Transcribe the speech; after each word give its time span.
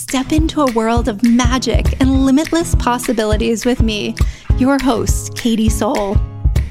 Step 0.00 0.32
into 0.32 0.62
a 0.62 0.72
world 0.72 1.08
of 1.08 1.22
magic 1.22 2.00
and 2.00 2.24
limitless 2.24 2.74
possibilities 2.76 3.66
with 3.66 3.82
me, 3.82 4.16
your 4.56 4.78
host, 4.82 5.36
Katie 5.36 5.68
Sol. 5.68 6.16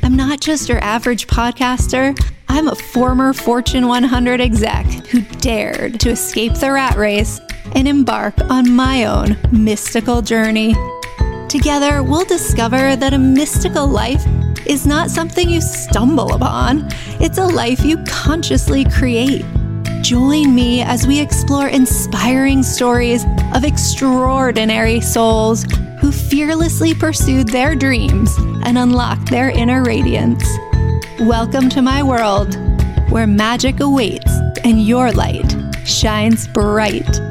I'm 0.02 0.16
not 0.16 0.42
just 0.42 0.68
your 0.68 0.80
average 0.80 1.28
podcaster, 1.28 2.20
I'm 2.48 2.68
a 2.68 2.76
former 2.76 3.34
Fortune 3.34 3.88
100 3.88 4.42
exec 4.42 4.86
who 5.08 5.22
dared 5.42 6.00
to 6.00 6.10
escape 6.10 6.56
the 6.56 6.72
rat 6.72 6.98
race 6.98 7.40
and 7.76 7.88
embark 7.88 8.34
on 8.50 8.76
my 8.76 9.06
own 9.06 9.38
mystical 9.52 10.24
journey. 10.24 10.76
Together, 11.48 12.02
we'll 12.02 12.26
discover 12.26 12.96
that 12.96 13.14
a 13.14 13.20
mystical 13.20 13.88
life 13.88 14.26
is 14.66 14.88
not 14.88 15.12
something 15.12 15.48
you 15.48 15.62
stumble 15.62 16.34
upon, 16.34 16.90
it's 17.22 17.38
a 17.38 17.46
life 17.46 17.86
you 17.86 18.04
consciously 18.06 18.86
create. 18.86 19.46
Join 20.02 20.56
me 20.56 20.82
as 20.82 21.06
we 21.06 21.20
explore 21.20 21.68
inspiring 21.68 22.64
stories 22.64 23.26
of 23.54 23.66
extraordinary 23.66 25.02
souls 25.02 25.66
who 26.00 26.12
fearlessly 26.12 26.94
pursued 26.94 27.50
their 27.50 27.76
dreams 27.76 28.34
and 28.64 28.78
unlocked 28.78 29.30
their 29.30 29.50
inner 29.50 29.84
radiance. 29.84 30.44
Welcome 31.20 31.70
to 31.70 31.82
my 31.82 32.02
world 32.02 32.56
where 33.12 33.28
magic 33.28 33.82
awaits 33.82 34.32
and 34.64 34.82
your 34.84 35.12
light 35.12 35.54
shines 35.84 36.48
bright. 36.48 37.29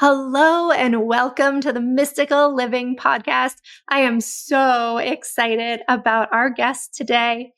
Hello 0.00 0.70
and 0.70 1.08
welcome 1.08 1.60
to 1.60 1.72
the 1.72 1.80
Mystical 1.80 2.54
Living 2.54 2.94
Podcast. 2.96 3.56
I 3.88 3.98
am 4.02 4.20
so 4.20 4.98
excited 4.98 5.80
about 5.88 6.32
our 6.32 6.50
guest 6.50 6.94
today. 6.94 7.50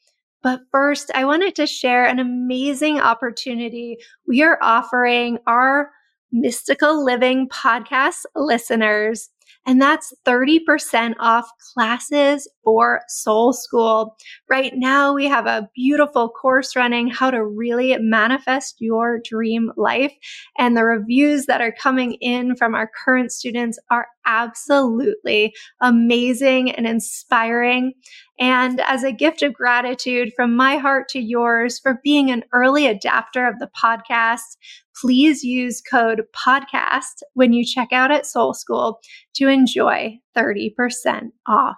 But 0.43 0.61
first, 0.73 1.11
I 1.15 1.27
wanted 1.27 1.55
to 1.57 1.67
share 1.67 2.07
an 2.07 2.19
amazing 2.19 2.99
opportunity 2.99 3.99
we 4.27 4.41
are 4.43 4.59
offering 4.63 5.37
our 5.47 5.91
Mystical 6.33 7.05
Living 7.05 7.47
Podcast 7.51 8.25
listeners 8.35 9.29
and 9.71 9.81
that's 9.81 10.13
30% 10.27 11.15
off 11.21 11.49
classes 11.73 12.49
for 12.65 13.03
Soul 13.07 13.53
School. 13.53 14.17
Right 14.49 14.73
now, 14.75 15.15
we 15.15 15.27
have 15.27 15.47
a 15.47 15.71
beautiful 15.77 16.29
course 16.29 16.75
running, 16.75 17.07
How 17.07 17.31
to 17.31 17.45
Really 17.45 17.97
Manifest 18.01 18.81
Your 18.81 19.21
Dream 19.25 19.71
Life. 19.77 20.13
And 20.59 20.77
the 20.77 20.83
reviews 20.83 21.47
that 21.47 21.61
are 21.61 21.71
coming 21.71 22.15
in 22.15 22.57
from 22.57 22.75
our 22.75 22.91
current 23.05 23.31
students 23.31 23.79
are 23.93 24.09
absolutely 24.27 25.55
amazing 25.81 26.73
and 26.73 26.85
inspiring. 26.85 27.93
And 28.41 28.81
as 28.89 29.05
a 29.05 29.13
gift 29.13 29.43
of 29.43 29.55
gratitude 29.55 30.33
from 30.35 30.57
my 30.57 30.79
heart 30.79 31.09
to 31.11 31.21
yours 31.21 31.79
for 31.79 32.01
being 32.03 32.31
an 32.33 32.43
early 32.53 32.89
adapter 32.89 33.47
of 33.47 33.61
the 33.61 33.71
podcast, 33.81 34.57
please 35.01 35.43
use 35.43 35.81
code 35.81 36.23
podcast 36.35 37.23
when 37.35 37.53
you 37.53 37.65
check 37.65 37.89
out 37.93 38.11
at 38.11 38.27
Soul 38.27 38.55
School 38.55 39.01
to 39.35 39.49
enjoy 39.49 40.19
30% 40.37 41.31
off. 41.47 41.77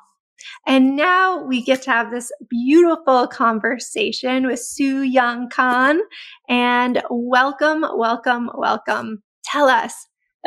And 0.67 0.97
now 0.97 1.45
we 1.45 1.63
get 1.63 1.83
to 1.83 1.91
have 1.91 2.11
this 2.11 2.33
beautiful 2.51 3.29
conversation 3.29 4.47
with 4.47 4.59
Soo-Young 4.59 5.49
Kang. 5.51 6.03
And 6.49 7.01
welcome, 7.11 7.85
welcome, 7.95 8.51
welcome. 8.55 9.23
Tell 9.45 9.69
us, 9.69 9.95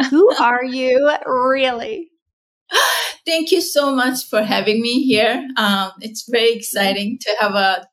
who 0.09 0.35
are 0.39 0.65
you 0.65 1.11
really? 1.25 2.09
Thank 3.25 3.51
you 3.51 3.61
so 3.61 3.95
much 3.95 4.27
for 4.27 4.41
having 4.41 4.81
me 4.81 5.03
here. 5.03 5.47
Um, 5.55 5.91
it's 6.01 6.27
very 6.29 6.53
exciting 6.53 7.19
to 7.21 7.35
have 7.39 7.55
a 7.55 7.87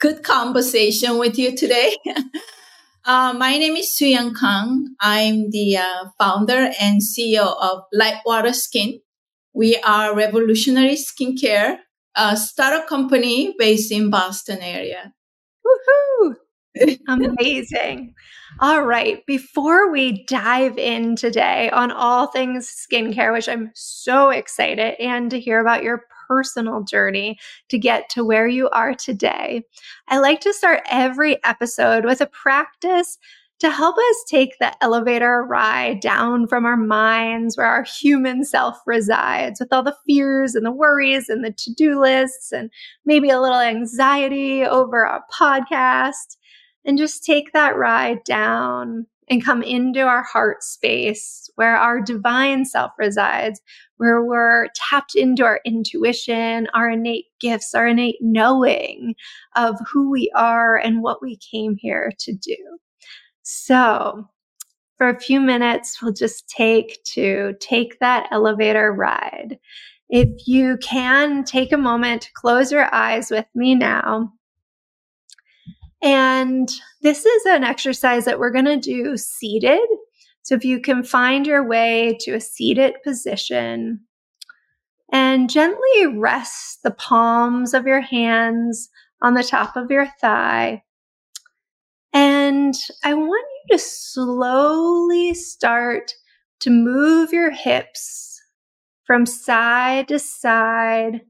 good 0.00 0.24
conversation 0.24 1.18
with 1.18 1.38
you 1.38 1.56
today. 1.56 1.96
Uh, 3.06 3.34
my 3.36 3.58
name 3.58 3.76
is 3.76 3.94
Soo-Young 3.94 4.32
Kang. 4.34 4.94
I'm 4.98 5.50
the 5.50 5.76
uh, 5.76 6.06
founder 6.18 6.70
and 6.80 7.02
CEO 7.02 7.54
of 7.60 7.82
LightWater 7.94 8.54
Skin. 8.54 9.00
We 9.52 9.76
are 9.76 10.16
revolutionary 10.16 10.96
skincare, 10.96 11.76
a 12.16 12.34
startup 12.34 12.88
company 12.88 13.54
based 13.58 13.92
in 13.92 14.08
Boston 14.08 14.60
area. 14.62 15.12
Woohoo! 15.66 16.36
Amazing. 17.08 18.14
All 18.60 18.82
right. 18.84 19.24
Before 19.26 19.92
we 19.92 20.24
dive 20.24 20.78
in 20.78 21.14
today 21.14 21.68
on 21.70 21.92
all 21.92 22.28
things 22.28 22.72
skincare, 22.90 23.34
which 23.34 23.50
I'm 23.50 23.70
so 23.74 24.30
excited 24.30 24.94
and 24.98 25.30
to 25.30 25.38
hear 25.38 25.60
about 25.60 25.82
your 25.82 26.04
personal 26.26 26.82
journey 26.82 27.38
to 27.68 27.78
get 27.78 28.08
to 28.10 28.24
where 28.24 28.48
you 28.48 28.68
are 28.70 28.94
today. 28.94 29.62
I 30.08 30.18
like 30.18 30.40
to 30.40 30.52
start 30.52 30.82
every 30.90 31.42
episode 31.44 32.04
with 32.04 32.20
a 32.20 32.26
practice 32.26 33.18
to 33.60 33.70
help 33.70 33.96
us 33.96 34.24
take 34.28 34.58
the 34.58 34.72
elevator 34.82 35.42
ride 35.42 36.00
down 36.00 36.46
from 36.46 36.66
our 36.66 36.76
minds 36.76 37.56
where 37.56 37.66
our 37.66 37.84
human 37.84 38.44
self 38.44 38.76
resides 38.84 39.60
with 39.60 39.72
all 39.72 39.82
the 39.82 39.96
fears 40.06 40.54
and 40.54 40.66
the 40.66 40.72
worries 40.72 41.28
and 41.28 41.44
the 41.44 41.52
to 41.52 41.72
do 41.72 42.00
lists 42.00 42.52
and 42.52 42.70
maybe 43.04 43.30
a 43.30 43.40
little 43.40 43.60
anxiety 43.60 44.64
over 44.64 45.06
our 45.06 45.22
podcast 45.32 46.36
and 46.84 46.98
just 46.98 47.24
take 47.24 47.52
that 47.52 47.76
ride 47.76 48.22
down 48.24 49.06
and 49.28 49.44
come 49.44 49.62
into 49.62 50.00
our 50.00 50.22
heart 50.22 50.62
space 50.62 51.48
where 51.56 51.76
our 51.76 52.00
divine 52.00 52.64
self 52.64 52.92
resides, 52.98 53.60
where 53.96 54.24
we're 54.24 54.68
tapped 54.74 55.14
into 55.14 55.44
our 55.44 55.60
intuition, 55.64 56.68
our 56.74 56.90
innate 56.90 57.26
gifts, 57.40 57.74
our 57.74 57.86
innate 57.86 58.18
knowing 58.20 59.14
of 59.56 59.76
who 59.92 60.10
we 60.10 60.30
are 60.34 60.76
and 60.76 61.02
what 61.02 61.22
we 61.22 61.38
came 61.38 61.76
here 61.78 62.12
to 62.18 62.34
do. 62.34 62.56
So, 63.42 64.28
for 64.96 65.08
a 65.08 65.20
few 65.20 65.40
minutes, 65.40 66.00
we'll 66.00 66.12
just 66.12 66.48
take 66.48 67.02
to 67.04 67.54
take 67.60 67.98
that 67.98 68.28
elevator 68.30 68.92
ride. 68.92 69.58
If 70.08 70.46
you 70.46 70.76
can 70.78 71.44
take 71.44 71.72
a 71.72 71.78
moment 71.78 72.22
to 72.22 72.32
close 72.34 72.70
your 72.70 72.92
eyes 72.94 73.30
with 73.30 73.46
me 73.54 73.74
now. 73.74 74.32
And 76.04 76.68
this 77.00 77.24
is 77.24 77.46
an 77.46 77.64
exercise 77.64 78.26
that 78.26 78.38
we're 78.38 78.50
going 78.52 78.66
to 78.66 78.76
do 78.76 79.16
seated. 79.16 79.80
So 80.42 80.54
if 80.54 80.62
you 80.62 80.78
can 80.78 81.02
find 81.02 81.46
your 81.46 81.66
way 81.66 82.18
to 82.20 82.34
a 82.34 82.40
seated 82.40 82.96
position 83.02 84.00
and 85.10 85.48
gently 85.48 86.06
rest 86.14 86.82
the 86.82 86.90
palms 86.90 87.72
of 87.72 87.86
your 87.86 88.02
hands 88.02 88.90
on 89.22 89.32
the 89.32 89.42
top 89.42 89.76
of 89.76 89.90
your 89.90 90.06
thigh. 90.20 90.82
And 92.12 92.74
I 93.02 93.14
want 93.14 93.46
you 93.66 93.76
to 93.76 93.82
slowly 93.82 95.32
start 95.32 96.12
to 96.60 96.70
move 96.70 97.32
your 97.32 97.50
hips 97.50 98.42
from 99.04 99.24
side 99.24 100.08
to 100.08 100.18
side, 100.18 101.22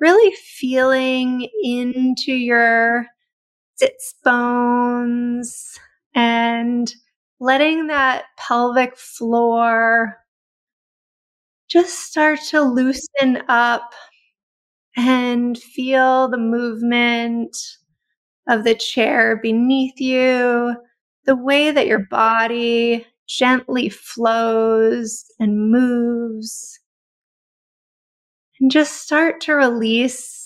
really 0.00 0.34
feeling 0.34 1.48
into 1.62 2.32
your 2.32 3.06
sits 3.76 4.14
bones 4.24 5.78
and 6.14 6.94
letting 7.40 7.88
that 7.88 8.24
pelvic 8.38 8.96
floor 8.96 10.18
just 11.68 11.98
start 12.00 12.38
to 12.50 12.62
loosen 12.62 13.42
up 13.48 13.92
and 14.96 15.58
feel 15.58 16.28
the 16.28 16.38
movement 16.38 17.56
of 18.48 18.64
the 18.64 18.74
chair 18.74 19.38
beneath 19.42 20.00
you, 20.00 20.76
the 21.24 21.36
way 21.36 21.70
that 21.70 21.86
your 21.86 22.06
body 22.10 23.06
gently 23.26 23.88
flows 23.88 25.24
and 25.40 25.70
moves. 25.70 26.78
And 28.60 28.70
just 28.70 29.02
start 29.02 29.40
to 29.42 29.54
release 29.54 30.43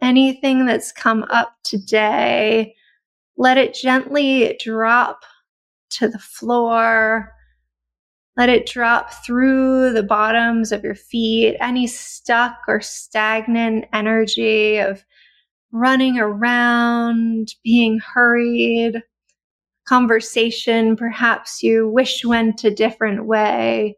anything 0.00 0.66
that's 0.66 0.92
come 0.92 1.24
up 1.30 1.54
today. 1.64 2.74
Let 3.36 3.58
it 3.58 3.74
gently 3.74 4.58
drop 4.62 5.24
to 5.90 6.08
the 6.08 6.18
floor. 6.18 7.32
Let 8.36 8.48
it 8.48 8.66
drop 8.66 9.12
through 9.24 9.92
the 9.92 10.02
bottoms 10.02 10.70
of 10.70 10.84
your 10.84 10.94
feet, 10.94 11.56
any 11.60 11.86
stuck 11.86 12.58
or 12.68 12.80
stagnant 12.80 13.86
energy 13.92 14.78
of 14.78 15.04
running 15.72 16.18
around, 16.18 17.54
being 17.64 17.98
hurried, 17.98 19.02
conversation 19.88 20.96
perhaps 20.96 21.62
you 21.62 21.88
wish 21.88 22.24
went 22.24 22.62
a 22.64 22.70
different 22.70 23.24
way. 23.26 23.96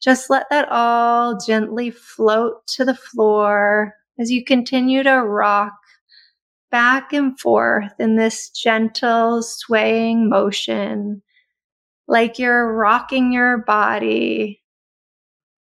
Just 0.00 0.30
let 0.30 0.46
that 0.50 0.68
all 0.70 1.36
gently 1.44 1.90
float 1.90 2.66
to 2.68 2.84
the 2.84 2.94
floor 2.94 3.94
as 4.18 4.30
you 4.30 4.44
continue 4.44 5.02
to 5.02 5.22
rock 5.22 5.74
back 6.70 7.12
and 7.12 7.38
forth 7.38 7.92
in 7.98 8.16
this 8.16 8.50
gentle 8.50 9.42
swaying 9.42 10.28
motion, 10.28 11.22
like 12.06 12.38
you're 12.38 12.74
rocking 12.74 13.32
your 13.32 13.58
body, 13.58 14.62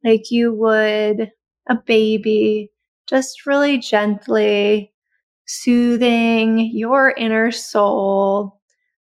like 0.03 0.31
you 0.31 0.53
would 0.53 1.31
a 1.69 1.75
baby, 1.85 2.71
just 3.07 3.45
really 3.45 3.77
gently 3.77 4.93
soothing 5.45 6.59
your 6.73 7.11
inner 7.11 7.51
soul, 7.51 8.59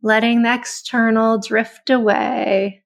letting 0.03 0.43
the 0.43 0.55
external 0.55 1.39
drift 1.39 1.89
away, 1.91 2.83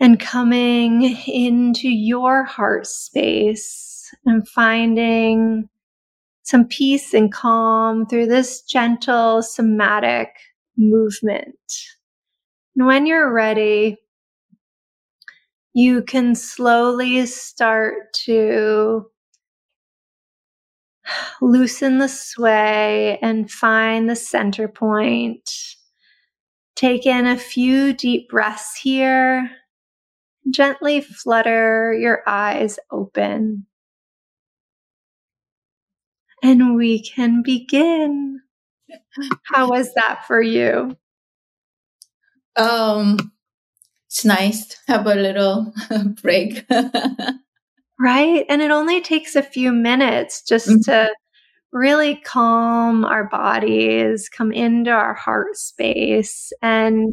and 0.00 0.20
coming 0.20 1.02
into 1.26 1.88
your 1.88 2.44
heart 2.44 2.86
space 2.86 3.95
and 4.24 4.46
finding 4.48 5.68
some 6.42 6.66
peace 6.66 7.12
and 7.12 7.32
calm 7.32 8.06
through 8.06 8.26
this 8.26 8.62
gentle 8.62 9.42
somatic 9.42 10.30
movement. 10.76 11.56
And 12.76 12.86
when 12.86 13.06
you're 13.06 13.32
ready, 13.32 13.96
you 15.74 16.02
can 16.02 16.34
slowly 16.34 17.26
start 17.26 18.12
to 18.24 19.06
loosen 21.40 21.98
the 21.98 22.08
sway 22.08 23.18
and 23.20 23.50
find 23.50 24.08
the 24.08 24.16
center 24.16 24.68
point. 24.68 25.50
Take 26.76 27.06
in 27.06 27.26
a 27.26 27.36
few 27.36 27.92
deep 27.92 28.28
breaths 28.28 28.76
here. 28.76 29.50
Gently 30.50 31.00
flutter 31.00 31.92
your 31.92 32.22
eyes 32.26 32.78
open. 32.90 33.66
And 36.42 36.76
we 36.76 37.02
can 37.02 37.42
begin. 37.42 38.40
How 39.44 39.70
was 39.70 39.94
that 39.94 40.26
for 40.26 40.40
you? 40.40 40.96
Um, 42.56 43.32
it's 44.06 44.24
nice 44.24 44.66
to 44.68 44.76
have 44.88 45.06
a 45.06 45.14
little 45.14 45.72
break. 46.22 46.64
right? 47.98 48.46
And 48.48 48.62
it 48.62 48.70
only 48.70 49.00
takes 49.00 49.36
a 49.36 49.42
few 49.42 49.72
minutes 49.72 50.42
just 50.42 50.68
mm-hmm. 50.68 50.90
to 50.90 51.10
really 51.72 52.16
calm 52.16 53.04
our 53.04 53.28
bodies, 53.28 54.28
come 54.28 54.52
into 54.52 54.90
our 54.90 55.14
heart 55.14 55.56
space. 55.56 56.52
And 56.62 57.12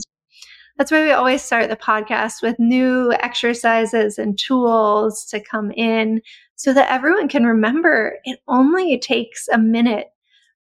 that's 0.77 0.91
why 0.91 1.03
we 1.03 1.11
always 1.11 1.41
start 1.41 1.69
the 1.69 1.75
podcast 1.75 2.41
with 2.41 2.57
new 2.59 3.11
exercises 3.13 4.17
and 4.17 4.37
tools 4.39 5.25
to 5.25 5.39
come 5.39 5.71
in 5.71 6.21
so 6.63 6.71
that 6.71 6.89
everyone 6.89 7.27
can 7.27 7.45
remember 7.45 8.15
it 8.23 8.39
only 8.47 8.97
takes 8.97 9.49
a 9.49 9.57
minute, 9.57 10.07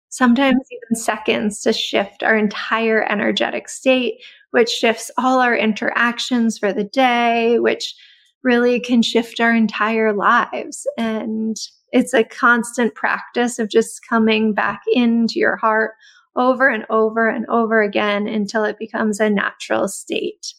sometimes 0.08 0.66
even 0.70 0.98
seconds, 0.98 1.60
to 1.60 1.74
shift 1.74 2.22
our 2.22 2.38
entire 2.38 3.02
energetic 3.12 3.68
state, 3.68 4.14
which 4.50 4.70
shifts 4.70 5.10
all 5.18 5.40
our 5.40 5.54
interactions 5.54 6.56
for 6.56 6.72
the 6.72 6.84
day, 6.84 7.58
which 7.58 7.94
really 8.42 8.80
can 8.80 9.02
shift 9.02 9.40
our 9.40 9.54
entire 9.54 10.14
lives. 10.14 10.86
And 10.96 11.58
it's 11.92 12.14
a 12.14 12.24
constant 12.24 12.94
practice 12.94 13.58
of 13.58 13.68
just 13.68 14.00
coming 14.08 14.54
back 14.54 14.80
into 14.94 15.38
your 15.38 15.56
heart 15.56 15.90
over 16.34 16.66
and 16.66 16.86
over 16.88 17.28
and 17.28 17.44
over 17.50 17.82
again 17.82 18.26
until 18.26 18.64
it 18.64 18.78
becomes 18.78 19.20
a 19.20 19.28
natural 19.28 19.86
state 19.86 20.54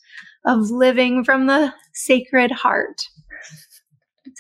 of 0.46 0.70
living 0.70 1.24
from 1.24 1.48
the 1.48 1.74
sacred 1.96 2.52
heart. 2.52 3.08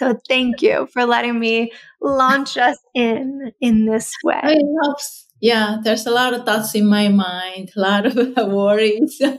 So 0.02 0.18
thank 0.28 0.64
you 0.64 0.88
for 0.92 1.06
letting 1.06 1.40
me 1.40 1.72
launch 2.02 2.58
us 2.58 2.80
in 2.96 3.52
in 3.62 3.86
this 3.86 4.12
way. 4.24 4.42
It 4.46 4.66
helps. 4.82 5.28
Yeah, 5.40 5.78
there's 5.84 6.08
a 6.08 6.12
lot 6.12 6.34
of 6.34 6.44
thoughts 6.44 6.74
in 6.74 6.88
my 6.88 7.08
mind, 7.08 7.70
a 7.76 7.80
lot 7.80 8.08
of 8.08 8.16
worries, 8.52 9.22
a 9.22 9.38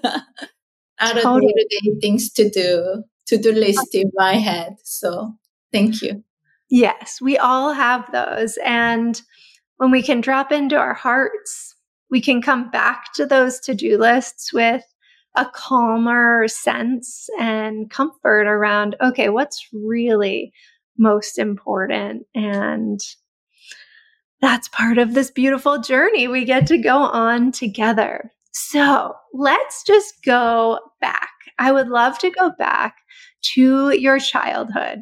lot 1.01 1.17
of 1.17 1.41
day-to-day 1.41 1.99
things 2.01 2.31
to 2.35 2.49
do 2.49 3.03
to-do 3.27 3.53
list 3.53 3.93
in 3.97 4.13
my 4.15 4.35
head. 4.35 4.77
So 4.85 5.35
thank 5.73 6.01
you. 6.01 6.23
Yes, 6.71 7.19
we 7.21 7.39
all 7.39 7.73
have 7.73 8.09
those. 8.13 8.57
And 8.65 9.21
when 9.79 9.91
we 9.91 10.01
can 10.01 10.21
drop 10.21 10.53
into 10.53 10.77
our 10.77 10.95
hearts, 10.95 11.75
we 12.09 12.21
can 12.21 12.41
come 12.41 12.71
back 12.71 13.13
to 13.15 13.27
those 13.27 13.59
to-do 13.61 13.99
lists 13.99 14.53
with 14.53 14.85
a 15.35 15.47
calmer 15.47 16.47
sense 16.49 17.29
and 17.39 17.91
comfort 17.91 18.47
around, 18.47 18.97
okay, 19.01 19.29
what's 19.29 19.67
really 19.73 20.53
most 20.99 21.39
important? 21.39 22.27
And 22.35 23.01
that's 24.41 24.69
part 24.69 24.99
of 24.99 25.15
this 25.15 25.31
beautiful 25.31 25.79
journey 25.79 26.29
we 26.29 26.45
get 26.45 26.67
to 26.67 26.79
go 26.79 26.99
on 26.99 27.53
together. 27.53 28.31
So 28.53 29.15
let's 29.33 29.85
just 29.85 30.15
go 30.25 30.79
back. 31.01 31.31
I 31.59 31.73
would 31.73 31.89
love 31.89 32.19
to 32.19 32.31
go 32.31 32.51
back 32.59 32.97
to 33.55 33.91
your 33.91 34.19
childhood 34.19 34.99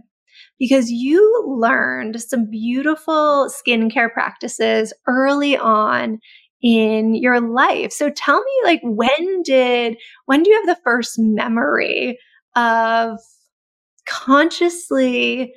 because 0.59 0.91
you 0.91 1.45
learned 1.47 2.21
some 2.21 2.51
beautiful 2.51 3.51
skincare 3.51 4.13
practices 4.13 4.93
early 5.09 5.57
on 5.57 6.21
in 6.63 7.15
your 7.15 7.41
life. 7.41 7.93
So 7.93 8.11
tell 8.11 8.43
me 8.43 8.53
like 8.65 8.81
when 8.83 9.43
did 9.43 9.97
when 10.27 10.43
do 10.43 10.51
you 10.51 10.57
have 10.57 10.77
the 10.77 10.83
first 10.83 11.19
memory 11.19 12.19
of 12.57 13.19
consciously 14.07 15.55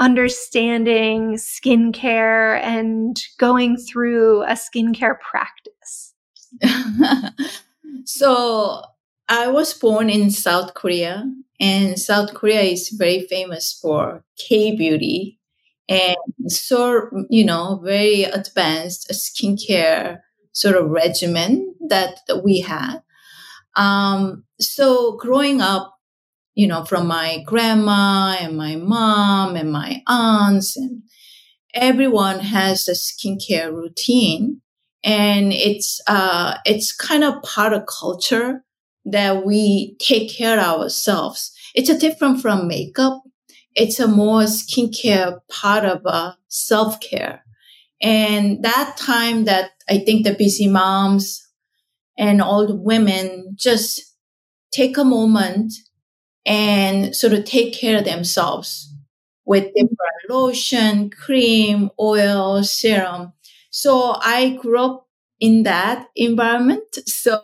understanding 0.00 1.34
skincare 1.34 2.60
and 2.60 3.16
going 3.38 3.76
through 3.76 4.42
a 4.42 4.52
skincare 4.52 5.16
practice? 5.20 6.14
so 8.04 8.82
I 9.28 9.48
was 9.48 9.72
born 9.74 10.10
in 10.10 10.30
South 10.30 10.74
Korea, 10.74 11.24
and 11.60 11.98
South 11.98 12.34
Korea 12.34 12.60
is 12.60 12.90
very 12.90 13.22
famous 13.22 13.72
for 13.72 14.22
K 14.36 14.76
beauty 14.76 15.38
and 15.88 16.16
so 16.46 17.08
you 17.28 17.44
know 17.44 17.80
very 17.84 18.24
advanced 18.24 19.10
skincare 19.10 20.20
sort 20.54 20.76
of 20.76 20.90
regimen 20.90 21.76
that 21.88 22.18
we 22.44 22.60
had. 22.62 23.00
Um, 23.76 24.44
so 24.60 25.16
growing 25.18 25.60
up, 25.60 25.94
you 26.54 26.66
know, 26.66 26.84
from 26.84 27.06
my 27.06 27.42
grandma 27.44 28.36
and 28.40 28.56
my 28.56 28.76
mom 28.76 29.56
and 29.56 29.72
my 29.72 30.02
aunts 30.08 30.76
and 30.76 31.02
everyone 31.74 32.40
has 32.40 32.88
a 32.88 32.92
skincare 32.92 33.72
routine 33.72 34.60
and 35.04 35.52
it's 35.52 36.00
uh, 36.06 36.56
it's 36.64 36.94
kind 36.94 37.24
of 37.24 37.42
part 37.42 37.72
of 37.72 37.84
culture 37.86 38.64
that 39.04 39.44
we 39.44 39.96
take 40.00 40.30
care 40.34 40.58
of 40.58 40.80
ourselves. 40.80 41.52
It's 41.74 41.90
a 41.90 41.98
different 41.98 42.40
from 42.40 42.68
makeup. 42.68 43.22
It's 43.74 44.00
a 44.00 44.08
more 44.08 44.42
skincare 44.42 45.40
part 45.50 45.84
of 45.84 46.02
uh, 46.06 46.34
self 46.48 47.00
care. 47.00 47.43
And 48.04 48.64
that 48.64 48.98
time 48.98 49.46
that 49.46 49.72
I 49.90 49.98
think 49.98 50.26
the 50.26 50.34
busy 50.34 50.68
moms 50.68 51.42
and 52.18 52.42
all 52.42 52.66
the 52.66 52.76
women 52.76 53.56
just 53.58 54.02
take 54.72 54.98
a 54.98 55.04
moment 55.04 55.72
and 56.46 57.14
sort 57.16 57.32
of 57.32 57.44
take 57.44 57.74
care 57.74 57.98
of 57.98 58.04
themselves 58.04 58.92
with 59.46 59.72
different 59.74 59.98
lotion, 60.30 61.10
cream, 61.10 61.90
oil, 62.00 62.62
serum. 62.64 63.32
So 63.70 64.16
I 64.20 64.58
grew 64.60 64.80
up 64.80 65.08
in 65.40 65.64
that 65.64 66.08
environment. 66.16 66.84
So 67.06 67.40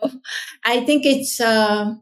I 0.65 0.81
think 0.85 1.05
it's, 1.05 1.41
uh, 1.41 1.95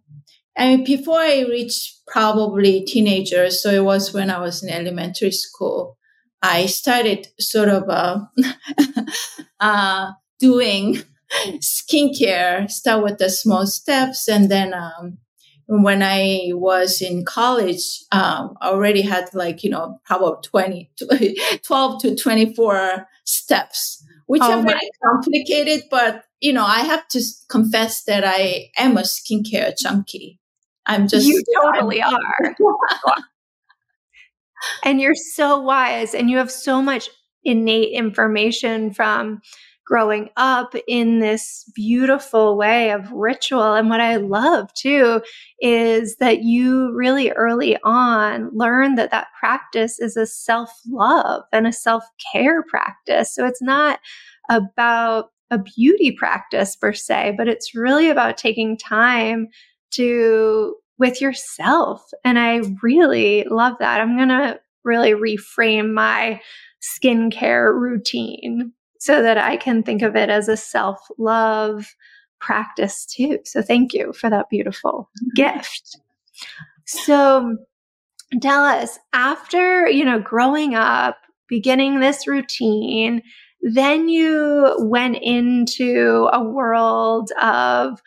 I 0.58 0.78
mean, 0.78 0.86
before 0.86 1.20
I 1.20 1.42
reached 1.42 2.02
probably 2.08 2.86
teenagers, 2.86 3.64
so 3.64 3.72
it 3.72 3.86
was 3.86 4.14
when 4.14 4.32
I 4.32 4.40
was 4.40 4.64
in 4.64 4.70
elementary 4.72 5.32
school, 5.32 5.99
I 6.42 6.68
started 6.68 7.28
sort 7.40 7.70
of 7.70 7.90
uh, 7.90 8.22
uh, 9.60 10.12
doing 10.40 11.00
skincare, 11.58 12.70
start 12.70 13.04
with 13.04 13.18
the 13.18 13.30
small 13.30 13.68
steps. 13.68 14.28
And 14.28 14.50
then 14.50 14.74
um, 14.74 15.18
when 15.68 16.02
I 16.02 16.52
was 16.54 17.02
in 17.02 17.26
college, 17.26 18.04
um, 18.12 18.56
I 18.62 18.70
already 18.70 19.02
had 19.02 19.30
like, 19.34 19.64
you 19.64 19.70
know, 19.70 20.00
probably 20.06 20.40
20, 20.44 20.92
12 21.64 22.02
to 22.02 22.16
24 22.16 23.08
steps 23.26 24.04
which 24.30 24.44
oh 24.44 24.60
are 24.60 24.62
very 24.62 24.92
complicated, 25.04 25.86
but 25.90 26.24
you 26.40 26.54
know, 26.54 26.64
I 26.64 26.82
have 26.82 27.08
to 27.08 27.22
confess 27.50 28.04
that 28.04 28.24
I 28.24 28.70
am 28.78 28.96
a 28.96 29.02
skincare 29.02 29.76
junkie. 29.76 30.40
I'm 30.86 31.08
just 31.08 31.26
You 31.26 31.42
totally 31.60 32.04
I'm, 32.04 32.14
are. 32.14 32.56
and 34.84 35.02
you're 35.02 35.16
so 35.16 35.60
wise 35.60 36.14
and 36.14 36.30
you 36.30 36.38
have 36.38 36.52
so 36.52 36.82
much 36.82 37.10
innate 37.44 37.94
information 37.94 38.94
from 38.94 39.42
growing 39.90 40.30
up 40.38 40.76
in 40.88 41.20
this 41.20 41.70
beautiful 41.74 42.56
way 42.56 42.92
of 42.92 43.12
ritual. 43.12 43.74
And 43.74 43.90
what 43.90 44.00
I 44.00 44.18
love 44.18 44.72
too 44.76 45.20
is 45.62 46.16
that 46.18 46.44
you 46.44 46.94
really 46.96 47.32
early 47.32 47.76
on 47.84 48.52
learned 48.54 49.00
that 49.00 49.10
that 49.10 49.28
practice 49.40 50.00
is 50.00 50.16
a 50.16 50.28
self 50.28 50.70
love 50.88 51.44
and 51.52 51.66
a 51.66 51.74
self 51.74 52.04
care 52.32 52.62
practice. 52.64 53.34
So 53.34 53.48
it's 53.48 53.64
not 53.64 54.00
about 54.50 55.32
a 55.50 55.58
beauty 55.58 56.12
practice 56.12 56.76
per 56.76 56.94
se, 56.94 57.34
but 57.36 57.48
it's 57.48 57.74
really 57.74 58.10
about 58.12 58.38
taking 58.38 58.78
time 58.78 59.48
to 59.92 60.76
with 61.00 61.22
yourself. 61.22 62.12
And 62.24 62.38
I 62.38 62.62
really 62.84 63.46
love 63.50 63.76
that. 63.80 64.02
I'm 64.02 64.18
going 64.18 64.30
to 64.30 64.60
really 64.84 65.14
reframe 65.14 65.94
my 65.94 66.42
skincare 66.82 67.74
routine 67.74 68.74
so 69.00 69.22
that 69.22 69.38
I 69.38 69.58
can 69.58 69.82
think 69.82 70.02
of 70.02 70.16
it 70.16 70.30
as 70.30 70.48
a 70.48 70.58
self 70.58 71.00
love 71.18 71.96
practice 72.40 73.06
too. 73.06 73.40
So 73.46 73.62
thank 73.62 73.94
you 73.94 74.14
for 74.14 74.30
that 74.30 74.50
beautiful 74.50 75.10
mm-hmm. 75.22 75.56
gift. 75.56 75.98
So 76.86 77.58
tell 78.42 78.64
us 78.64 79.00
after, 79.14 79.88
you 79.88 80.06
know, 80.06 80.20
growing 80.20 80.76
up, 80.76 81.18
beginning 81.48 82.00
this 82.00 82.28
routine, 82.28 83.22
then 83.62 84.08
you 84.08 84.76
went 84.80 85.18
into 85.22 86.30
a 86.32 86.44
world 86.44 87.32
of 87.42 88.02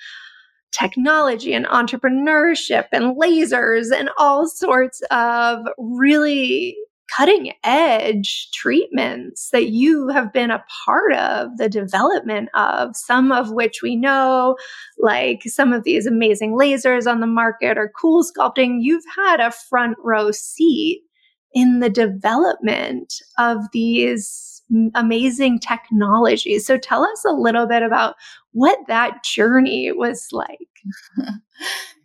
technology 0.72 1.52
and 1.52 1.66
entrepreneurship 1.66 2.86
and 2.92 3.16
lasers 3.16 3.92
and 3.96 4.10
all 4.18 4.48
sorts 4.48 5.00
of 5.10 5.60
really 5.78 6.76
cutting 7.16 7.52
edge 7.62 8.48
treatments 8.54 9.50
that 9.50 9.68
you 9.68 10.08
have 10.08 10.32
been 10.32 10.50
a 10.50 10.64
part 10.86 11.12
of 11.12 11.56
the 11.58 11.68
development 11.68 12.48
of, 12.54 12.96
some 12.96 13.30
of 13.30 13.50
which 13.50 13.82
we 13.82 13.96
know, 13.96 14.56
like 14.98 15.42
some 15.44 15.72
of 15.72 15.84
these 15.84 16.06
amazing 16.06 16.56
lasers 16.58 17.06
on 17.06 17.20
the 17.20 17.26
market 17.26 17.76
or 17.76 17.92
CoolSculpting. 18.02 18.78
You've 18.80 19.04
had 19.14 19.40
a 19.40 19.50
front 19.50 19.96
row 20.02 20.30
seat 20.30 21.02
in 21.54 21.80
the 21.80 21.90
development 21.90 23.12
of 23.38 23.58
these 23.72 24.51
amazing 24.94 25.58
technology. 25.58 26.58
So 26.58 26.78
tell 26.78 27.04
us 27.04 27.24
a 27.24 27.32
little 27.32 27.66
bit 27.66 27.82
about 27.82 28.16
what 28.52 28.78
that 28.88 29.24
journey 29.24 29.92
was 29.92 30.28
like. 30.32 30.68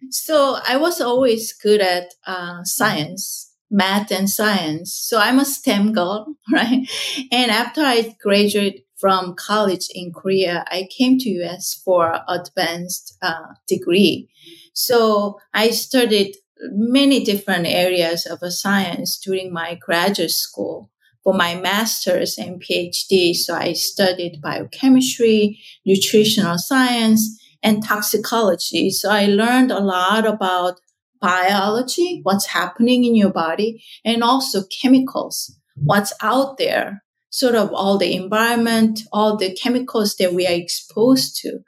so 0.10 0.58
I 0.68 0.78
was 0.78 1.02
always 1.02 1.54
good 1.54 1.82
at 1.82 2.14
uh, 2.26 2.64
science, 2.64 3.54
math 3.70 4.12
and 4.12 4.30
science. 4.30 4.94
So 4.94 5.20
I'm 5.20 5.40
a 5.40 5.46
STEM 5.46 5.94
girl, 5.94 6.36
right? 6.52 6.90
And 7.32 7.52
after 7.52 7.82
I 7.82 8.16
graduated 8.22 8.82
from 8.98 9.36
college 9.36 9.88
in 9.94 10.12
Korea, 10.12 10.66
I 10.68 10.88
came 10.96 11.20
to 11.20 11.30
US 11.44 11.80
for 11.86 12.20
advanced 12.28 13.18
uh, 13.22 13.54
degree. 13.68 14.30
So 14.74 15.40
I 15.54 15.70
studied 15.70 16.36
many 16.72 17.24
different 17.24 17.68
areas 17.68 18.26
of 18.26 18.40
science 18.52 19.18
during 19.20 19.54
my 19.54 19.76
graduate 19.76 20.32
school 20.32 20.90
for 21.28 21.34
my 21.34 21.56
master's 21.56 22.38
and 22.38 22.64
PhD. 22.64 23.34
So 23.36 23.54
I 23.54 23.74
studied 23.74 24.42
biochemistry, 24.42 25.60
nutritional 25.86 26.58
science, 26.58 27.38
and 27.62 27.84
toxicology. 27.84 28.92
So 28.92 29.10
I 29.10 29.26
learned 29.26 29.70
a 29.70 29.82
lot 29.82 30.26
about 30.26 30.80
biology, 31.20 32.22
what's 32.24 32.46
happening 32.46 33.04
in 33.04 33.14
your 33.14 33.34
body, 33.34 33.84
and 34.06 34.24
also 34.24 34.64
chemicals, 34.82 35.54
what's 35.76 36.14
out 36.22 36.58
there, 36.58 37.04
sort 37.30 37.56
of 37.56 37.74
all 37.74 37.98
the 37.98 38.16
environment, 38.16 39.02
all 39.12 39.36
the 39.36 39.54
chemicals 39.54 40.16
that 40.22 40.32
we 40.32 40.48
are 40.48 40.54
exposed 40.54 41.36
to. 41.42 41.60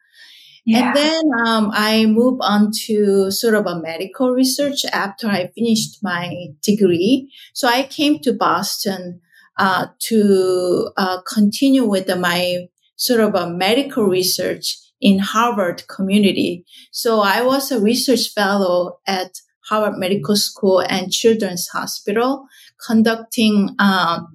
Yeah. 0.66 0.88
And 0.88 0.96
then 0.96 1.24
um, 1.46 1.72
I 1.74 2.06
moved 2.06 2.40
on 2.44 2.72
to 2.86 3.30
sort 3.30 3.56
of 3.56 3.66
a 3.66 3.82
medical 3.82 4.32
research 4.32 4.86
after 4.86 5.28
I 5.28 5.52
finished 5.54 5.98
my 6.02 6.48
degree. 6.64 7.30
So 7.54 7.68
I 7.68 7.84
came 7.84 8.20
to 8.20 8.32
Boston 8.32 9.20
uh, 9.60 9.88
to 10.00 10.90
uh, 10.98 11.22
continue 11.22 11.86
with 11.86 12.08
my 12.18 12.68
sort 12.96 13.20
of 13.20 13.36
a 13.36 13.50
medical 13.50 14.06
research 14.06 14.78
in 15.02 15.20
Harvard 15.20 15.88
community. 15.88 16.66
So 16.92 17.20
I 17.20 17.42
was 17.44 17.72
a 17.72 17.80
research 17.80 18.30
fellow 18.34 19.00
at 19.06 19.32
Harvard 19.66 20.00
Medical 20.00 20.36
School 20.36 20.80
and 20.80 21.12
Children's 21.12 21.68
Hospital, 21.68 22.48
conducting 22.88 23.76
um, 23.80 24.28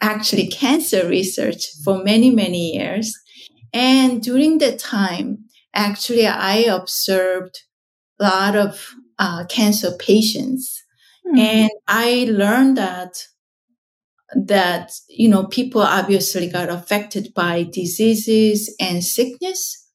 actually 0.00 0.46
cancer 0.46 1.06
research 1.06 1.66
for 1.84 2.02
many 2.02 2.30
many 2.30 2.76
years. 2.76 3.14
And 3.72 4.22
during 4.22 4.58
that 4.58 4.78
time, 4.78 5.44
actually, 5.74 6.26
I 6.26 6.56
observed 6.58 7.60
a 8.18 8.24
lot 8.24 8.56
of 8.56 8.94
uh, 9.18 9.44
cancer 9.48 9.90
patients, 9.98 10.82
mm-hmm. 11.26 11.38
and 11.38 11.70
I 11.86 12.26
learned 12.30 12.76
that 12.78 13.26
that, 14.34 14.92
you 15.08 15.28
know, 15.28 15.46
people 15.46 15.82
obviously 15.82 16.48
got 16.48 16.68
affected 16.68 17.32
by 17.34 17.64
diseases 17.64 18.74
and 18.80 19.02
sickness 19.02 19.88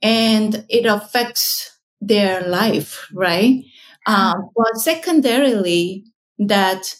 and 0.00 0.64
it 0.68 0.86
affects 0.86 1.78
their 2.00 2.42
life, 2.42 3.08
right? 3.12 3.64
Um, 4.06 4.50
but 4.56 4.76
secondarily, 4.76 6.04
that 6.38 6.94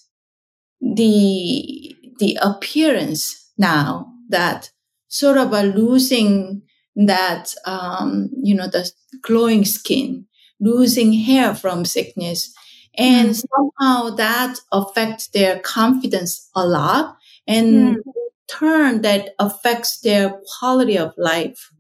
the, 0.81 1.97
the 2.19 2.39
appearance 2.41 3.51
now 3.59 4.13
that 4.29 4.71
sort 5.09 5.37
of 5.37 5.53
a 5.53 5.63
losing 5.63 6.63
that, 6.95 7.55
um, 7.67 8.31
you 8.43 8.55
know, 8.55 8.69
the 8.69 8.91
glowing 9.23 9.65
skin, 9.65 10.27
losing 10.61 11.13
hair 11.13 11.55
from 11.55 11.85
sickness, 11.85 12.55
and 12.97 13.31
mm. 13.31 13.45
somehow 13.81 14.15
that 14.17 14.59
affects 14.71 15.29
their 15.29 15.59
confidence 15.61 16.51
a 16.55 16.67
lot 16.67 17.17
and 17.47 17.97
mm. 17.97 18.03
turn 18.49 19.03
that 19.03 19.31
affects 19.39 20.01
their 20.01 20.39
quality 20.59 20.99
of 20.99 21.13
life. 21.17 21.71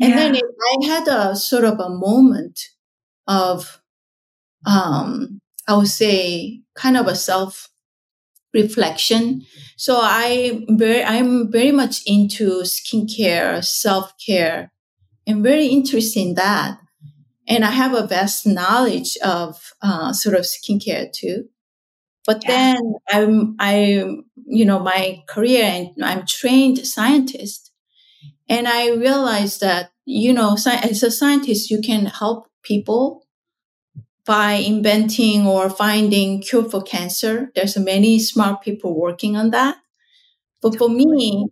And 0.00 0.10
yeah. 0.10 0.16
then 0.16 0.34
it, 0.36 0.44
I 0.44 0.86
had 0.86 1.08
a 1.08 1.36
sort 1.36 1.64
of 1.64 1.78
a 1.80 1.88
moment 1.88 2.60
of, 3.26 3.80
um, 4.64 5.40
I 5.66 5.76
would 5.76 5.88
say 5.88 6.62
kind 6.74 6.96
of 6.96 7.06
a 7.06 7.14
self 7.14 7.68
reflection. 8.54 9.42
So 9.76 9.98
I 10.00 10.64
very, 10.68 11.04
I'm 11.04 11.50
very 11.52 11.72
much 11.72 12.02
into 12.06 12.62
skincare, 12.62 13.64
self 13.64 14.12
care 14.24 14.72
and 15.26 15.42
very 15.42 15.66
interested 15.66 16.20
in 16.20 16.34
that. 16.34 16.78
And 17.48 17.64
I 17.64 17.70
have 17.70 17.94
a 17.94 18.06
vast 18.06 18.46
knowledge 18.46 19.16
of 19.24 19.72
uh, 19.80 20.12
sort 20.12 20.36
of 20.36 20.42
skincare 20.42 21.10
too. 21.10 21.48
But 22.26 22.42
yeah. 22.44 22.50
then 22.50 22.94
I'm, 23.10 23.56
I, 23.58 24.04
you 24.46 24.66
know, 24.66 24.78
my 24.78 25.24
career 25.26 25.64
and 25.64 26.04
I'm 26.04 26.26
trained 26.26 26.86
scientist. 26.86 27.72
And 28.50 28.68
I 28.68 28.90
realized 28.90 29.62
that, 29.62 29.92
you 30.04 30.34
know, 30.34 30.56
as 30.66 31.02
a 31.02 31.10
scientist, 31.10 31.70
you 31.70 31.80
can 31.80 32.06
help 32.06 32.48
people 32.62 33.26
by 34.26 34.52
inventing 34.52 35.46
or 35.46 35.70
finding 35.70 36.42
cure 36.42 36.68
for 36.68 36.82
cancer. 36.82 37.50
There's 37.54 37.78
many 37.78 38.18
smart 38.18 38.60
people 38.60 38.94
working 38.94 39.36
on 39.36 39.50
that. 39.52 39.78
But 40.60 40.76
for 40.76 40.90
me, 40.90 41.48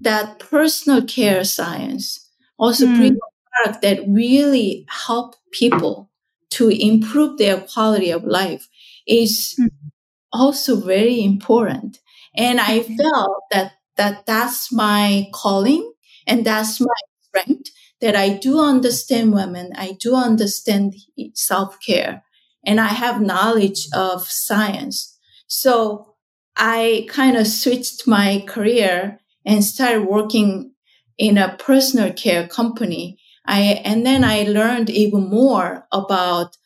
that 0.00 0.40
personal 0.40 1.02
care 1.02 1.44
science 1.44 2.28
also 2.58 2.86
mm. 2.86 2.96
brings 2.96 3.18
product 3.56 3.82
that 3.82 4.04
really 4.08 4.86
help 4.88 5.36
people 5.52 6.10
to 6.50 6.68
improve 6.68 7.38
their 7.38 7.60
quality 7.60 8.10
of 8.10 8.24
life 8.24 8.68
is 9.06 9.56
mm-hmm. 9.58 9.88
also 10.32 10.80
very 10.80 11.22
important. 11.22 11.98
And 12.36 12.60
I 12.60 12.80
mm-hmm. 12.80 12.96
felt 12.96 13.42
that, 13.50 13.72
that 13.96 14.26
that's 14.26 14.72
my 14.72 15.28
calling 15.32 15.92
and 16.26 16.44
that's 16.44 16.80
my 16.80 16.86
strength 17.22 17.70
that 18.00 18.14
I 18.14 18.30
do 18.30 18.60
understand 18.60 19.32
women. 19.32 19.72
I 19.76 19.96
do 19.98 20.14
understand 20.14 20.94
self 21.34 21.78
care 21.84 22.22
and 22.64 22.80
I 22.80 22.88
have 22.88 23.20
knowledge 23.20 23.88
of 23.94 24.30
science. 24.30 25.18
So 25.46 26.14
I 26.56 27.06
kind 27.08 27.36
of 27.36 27.46
switched 27.46 28.06
my 28.06 28.44
career 28.46 29.20
and 29.44 29.64
started 29.64 30.06
working 30.06 30.72
in 31.18 31.38
a 31.38 31.56
personal 31.56 32.12
care 32.12 32.46
company 32.46 33.18
I, 33.46 33.60
and 33.84 34.04
then 34.04 34.24
I 34.24 34.42
learned 34.42 34.90
even 34.90 35.28
more 35.28 35.86
about 35.92 36.56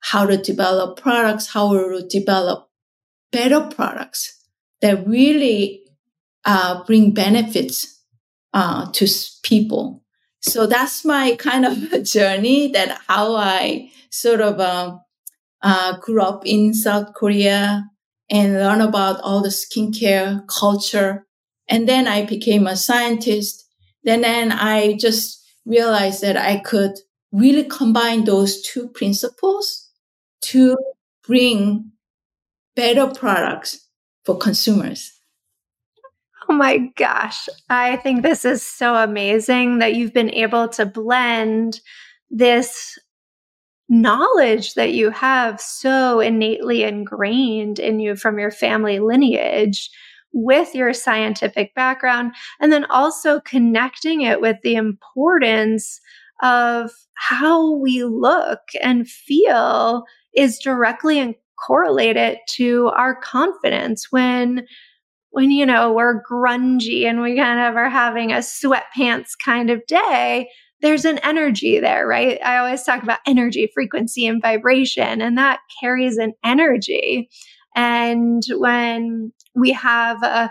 how 0.00 0.26
to 0.26 0.36
develop 0.36 1.00
products, 1.00 1.48
how 1.48 1.72
to 1.72 2.06
develop 2.08 2.68
better 3.32 3.60
products 3.62 4.44
that 4.80 5.06
really 5.06 5.82
uh, 6.44 6.84
bring 6.84 7.12
benefits 7.12 8.00
uh, 8.52 8.90
to 8.92 9.06
people. 9.42 10.02
So 10.40 10.66
that's 10.66 11.04
my 11.04 11.36
kind 11.36 11.64
of 11.64 12.04
journey 12.04 12.68
that 12.72 13.00
how 13.08 13.34
I 13.34 13.90
sort 14.10 14.40
of 14.40 14.60
um, 14.60 15.00
uh, 15.62 15.96
grew 15.98 16.22
up 16.22 16.46
in 16.46 16.74
South 16.74 17.14
Korea 17.14 17.84
and 18.30 18.54
learn 18.54 18.80
about 18.80 19.20
all 19.22 19.42
the 19.42 19.48
skincare 19.48 20.46
culture. 20.46 21.26
And 21.68 21.88
then 21.88 22.06
I 22.06 22.26
became 22.26 22.66
a 22.66 22.76
scientist. 22.76 23.66
Then, 24.02 24.20
then 24.20 24.52
I 24.52 24.94
just 24.94 25.43
realized 25.66 26.22
that 26.22 26.36
I 26.36 26.58
could 26.58 26.92
really 27.32 27.64
combine 27.64 28.24
those 28.24 28.62
two 28.62 28.88
principles 28.88 29.90
to 30.42 30.76
bring 31.26 31.90
better 32.76 33.06
products 33.06 33.88
for 34.24 34.36
consumers. 34.36 35.12
Oh 36.48 36.52
my 36.52 36.78
gosh. 36.96 37.48
I 37.70 37.96
think 37.96 38.22
this 38.22 38.44
is 38.44 38.62
so 38.62 38.94
amazing 38.96 39.78
that 39.78 39.94
you've 39.94 40.12
been 40.12 40.30
able 40.30 40.68
to 40.68 40.84
blend 40.84 41.80
this 42.30 42.98
knowledge 43.88 44.74
that 44.74 44.92
you 44.92 45.10
have 45.10 45.60
so 45.60 46.20
innately 46.20 46.82
ingrained 46.82 47.78
in 47.78 48.00
you 48.00 48.16
from 48.16 48.38
your 48.38 48.50
family 48.50 48.98
lineage 48.98 49.90
with 50.34 50.74
your 50.74 50.92
scientific 50.92 51.74
background 51.74 52.34
and 52.60 52.72
then 52.72 52.84
also 52.86 53.40
connecting 53.40 54.22
it 54.22 54.40
with 54.40 54.56
the 54.62 54.74
importance 54.74 56.00
of 56.42 56.90
how 57.14 57.72
we 57.76 58.02
look 58.02 58.60
and 58.82 59.08
feel 59.08 60.04
is 60.34 60.58
directly 60.58 61.20
and 61.20 61.36
correlated 61.64 62.38
to 62.48 62.88
our 62.96 63.14
confidence 63.14 64.10
when 64.10 64.66
when 65.30 65.52
you 65.52 65.64
know 65.64 65.92
we're 65.92 66.22
grungy 66.22 67.04
and 67.04 67.22
we 67.22 67.36
kind 67.36 67.60
of 67.60 67.76
are 67.76 67.88
having 67.88 68.32
a 68.32 68.38
sweatpants 68.38 69.30
kind 69.42 69.70
of 69.70 69.80
day 69.86 70.48
there's 70.80 71.06
an 71.06 71.18
energy 71.18 71.78
there 71.78 72.06
right? 72.06 72.38
I 72.44 72.58
always 72.58 72.82
talk 72.82 73.02
about 73.02 73.20
energy 73.26 73.70
frequency 73.72 74.26
and 74.26 74.42
vibration 74.42 75.22
and 75.22 75.38
that 75.38 75.60
carries 75.80 76.18
an 76.18 76.34
energy 76.44 77.30
and 77.74 78.42
when 78.56 79.32
we 79.54 79.72
have 79.72 80.22
a 80.22 80.50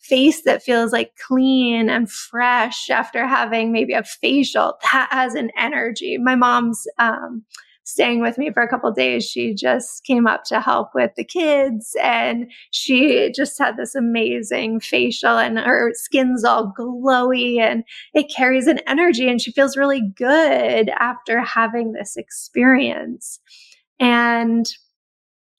face 0.00 0.42
that 0.44 0.62
feels 0.62 0.92
like 0.92 1.12
clean 1.26 1.90
and 1.90 2.10
fresh 2.10 2.88
after 2.90 3.26
having 3.26 3.70
maybe 3.70 3.92
a 3.92 4.02
facial 4.02 4.78
that 4.92 5.08
has 5.10 5.34
an 5.34 5.50
energy. 5.58 6.16
My 6.16 6.34
mom's 6.34 6.86
um, 6.98 7.44
staying 7.84 8.20
with 8.20 8.38
me 8.38 8.50
for 8.50 8.62
a 8.62 8.68
couple 8.68 8.90
days 8.92 9.24
she 9.24 9.52
just 9.52 10.04
came 10.04 10.26
up 10.26 10.44
to 10.44 10.60
help 10.60 10.90
with 10.94 11.10
the 11.16 11.24
kids 11.24 11.96
and 12.02 12.50
she 12.70 13.32
just 13.34 13.58
had 13.58 13.76
this 13.76 13.94
amazing 13.94 14.80
facial 14.80 15.36
and 15.38 15.58
her 15.58 15.90
skin's 15.94 16.44
all 16.44 16.72
glowy 16.78 17.58
and 17.58 17.84
it 18.14 18.32
carries 18.34 18.66
an 18.66 18.78
energy 18.86 19.28
and 19.28 19.40
she 19.40 19.52
feels 19.52 19.76
really 19.76 20.02
good 20.16 20.88
after 20.98 21.40
having 21.40 21.92
this 21.92 22.16
experience. 22.16 23.40
And 23.98 24.66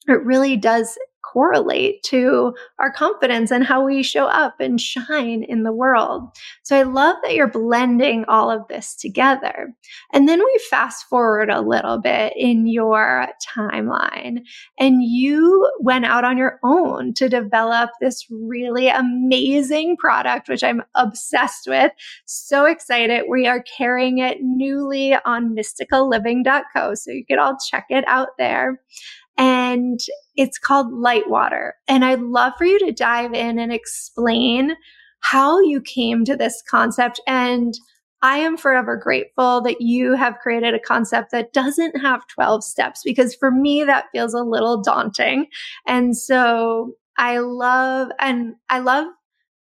it 0.08 0.24
really 0.24 0.56
does 0.56 0.98
correlate 1.22 2.02
to 2.02 2.52
our 2.78 2.92
confidence 2.92 3.50
and 3.50 3.64
how 3.64 3.84
we 3.84 4.02
show 4.02 4.26
up 4.26 4.60
and 4.60 4.80
shine 4.80 5.44
in 5.44 5.62
the 5.62 5.72
world. 5.72 6.28
So 6.62 6.76
I 6.76 6.82
love 6.82 7.16
that 7.22 7.34
you're 7.34 7.48
blending 7.48 8.24
all 8.28 8.50
of 8.50 8.66
this 8.68 8.94
together. 8.94 9.72
And 10.12 10.28
then 10.28 10.40
we 10.40 10.60
fast 10.68 11.06
forward 11.06 11.48
a 11.48 11.60
little 11.60 11.98
bit 11.98 12.34
in 12.36 12.66
your 12.66 13.26
timeline, 13.56 14.40
and 14.78 15.02
you 15.02 15.70
went 15.80 16.04
out 16.04 16.24
on 16.24 16.36
your 16.36 16.58
own 16.62 17.14
to 17.14 17.28
develop 17.28 17.90
this 18.00 18.26
really 18.30 18.88
amazing 18.88 19.96
product, 19.96 20.48
which 20.48 20.64
I'm 20.64 20.82
obsessed 20.94 21.66
with. 21.66 21.92
So 22.26 22.66
excited. 22.66 23.24
We 23.28 23.46
are 23.46 23.62
carrying 23.76 24.18
it 24.18 24.38
newly 24.40 25.14
on 25.24 25.54
mysticalliving.co. 25.56 26.94
So 26.94 27.10
you 27.10 27.24
could 27.24 27.38
all 27.38 27.56
check 27.70 27.86
it 27.88 28.04
out 28.06 28.30
there 28.38 28.80
and 29.72 30.00
it's 30.36 30.58
called 30.58 30.92
LightWater. 30.92 31.72
And 31.88 32.04
I'd 32.04 32.20
love 32.20 32.52
for 32.58 32.64
you 32.64 32.78
to 32.80 32.92
dive 32.92 33.32
in 33.34 33.58
and 33.58 33.72
explain 33.72 34.76
how 35.20 35.60
you 35.60 35.80
came 35.80 36.24
to 36.24 36.36
this 36.36 36.62
concept. 36.68 37.20
And 37.26 37.74
I 38.22 38.38
am 38.38 38.56
forever 38.56 38.96
grateful 38.96 39.60
that 39.62 39.80
you 39.80 40.14
have 40.14 40.38
created 40.38 40.74
a 40.74 40.80
concept 40.80 41.32
that 41.32 41.52
doesn't 41.52 42.00
have 42.00 42.26
12 42.28 42.62
steps 42.62 43.02
because 43.04 43.34
for 43.34 43.50
me, 43.50 43.84
that 43.84 44.06
feels 44.12 44.34
a 44.34 44.42
little 44.42 44.80
daunting. 44.80 45.46
And 45.86 46.16
so 46.16 46.92
I 47.18 47.38
love, 47.38 48.08
and 48.20 48.54
I 48.68 48.78
love 48.78 49.06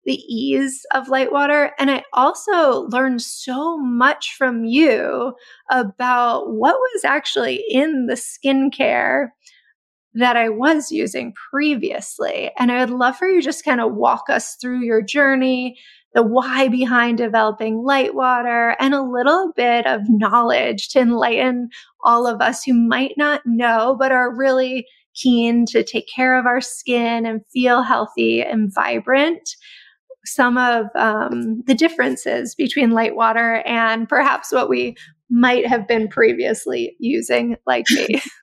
the 0.05 0.19
ease 0.27 0.85
of 0.93 1.07
LightWater. 1.07 1.71
And 1.79 1.89
I 1.89 2.03
also 2.13 2.87
learned 2.89 3.21
so 3.21 3.77
much 3.77 4.35
from 4.37 4.65
you 4.65 5.33
about 5.71 6.51
what 6.51 6.75
was 6.75 7.03
actually 7.03 7.63
in 7.69 8.07
the 8.07 8.15
skincare 8.15 9.29
that 10.15 10.37
I 10.37 10.49
was 10.49 10.91
using 10.91 11.33
previously. 11.49 12.51
And 12.57 12.71
I 12.71 12.79
would 12.79 12.89
love 12.89 13.17
for 13.17 13.27
you 13.27 13.41
just 13.41 13.65
kind 13.65 13.81
of 13.81 13.95
walk 13.95 14.25
us 14.29 14.55
through 14.61 14.81
your 14.81 15.01
journey, 15.01 15.77
the 16.13 16.23
why 16.23 16.67
behind 16.67 17.17
developing 17.17 17.83
LightWater, 17.83 18.75
and 18.79 18.93
a 18.93 19.01
little 19.01 19.51
bit 19.55 19.87
of 19.87 20.01
knowledge 20.07 20.89
to 20.89 20.99
enlighten 20.99 21.69
all 22.03 22.27
of 22.27 22.41
us 22.41 22.63
who 22.63 22.73
might 22.73 23.13
not 23.17 23.41
know, 23.45 23.95
but 23.97 24.11
are 24.11 24.35
really 24.35 24.85
keen 25.15 25.65
to 25.67 25.83
take 25.83 26.07
care 26.13 26.37
of 26.37 26.45
our 26.45 26.61
skin 26.61 27.25
and 27.25 27.41
feel 27.51 27.81
healthy 27.81 28.41
and 28.41 28.73
vibrant. 28.73 29.49
Some 30.25 30.57
of 30.57 30.85
um, 30.95 31.63
the 31.65 31.75
differences 31.75 32.55
between 32.55 32.91
LightWater 32.91 33.61
and 33.65 34.07
perhaps 34.07 34.51
what 34.51 34.69
we 34.69 34.95
might 35.29 35.65
have 35.67 35.87
been 35.87 36.07
previously 36.07 36.95
using, 36.99 37.57
like 37.65 37.85
me. 37.91 38.21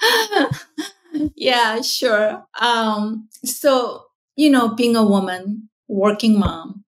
yeah, 1.36 1.80
sure. 1.80 2.44
Um, 2.60 3.28
so, 3.44 4.04
you 4.36 4.50
know, 4.50 4.74
being 4.74 4.96
a 4.96 5.04
woman, 5.04 5.68
working 5.88 6.38
mom, 6.38 6.84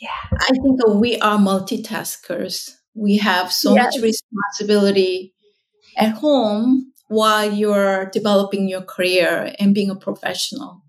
yeah, 0.00 0.38
I 0.38 0.50
think 0.50 0.80
we 0.86 1.18
are 1.20 1.38
multitaskers. 1.38 2.70
We 2.94 3.18
have 3.18 3.52
so 3.52 3.74
yes. 3.74 3.96
much 3.96 4.02
responsibility 4.02 5.34
at 5.96 6.14
home 6.14 6.92
while 7.08 7.50
you're 7.50 8.06
developing 8.06 8.68
your 8.68 8.82
career 8.82 9.54
and 9.58 9.74
being 9.74 9.90
a 9.90 9.96
professional. 9.96 10.82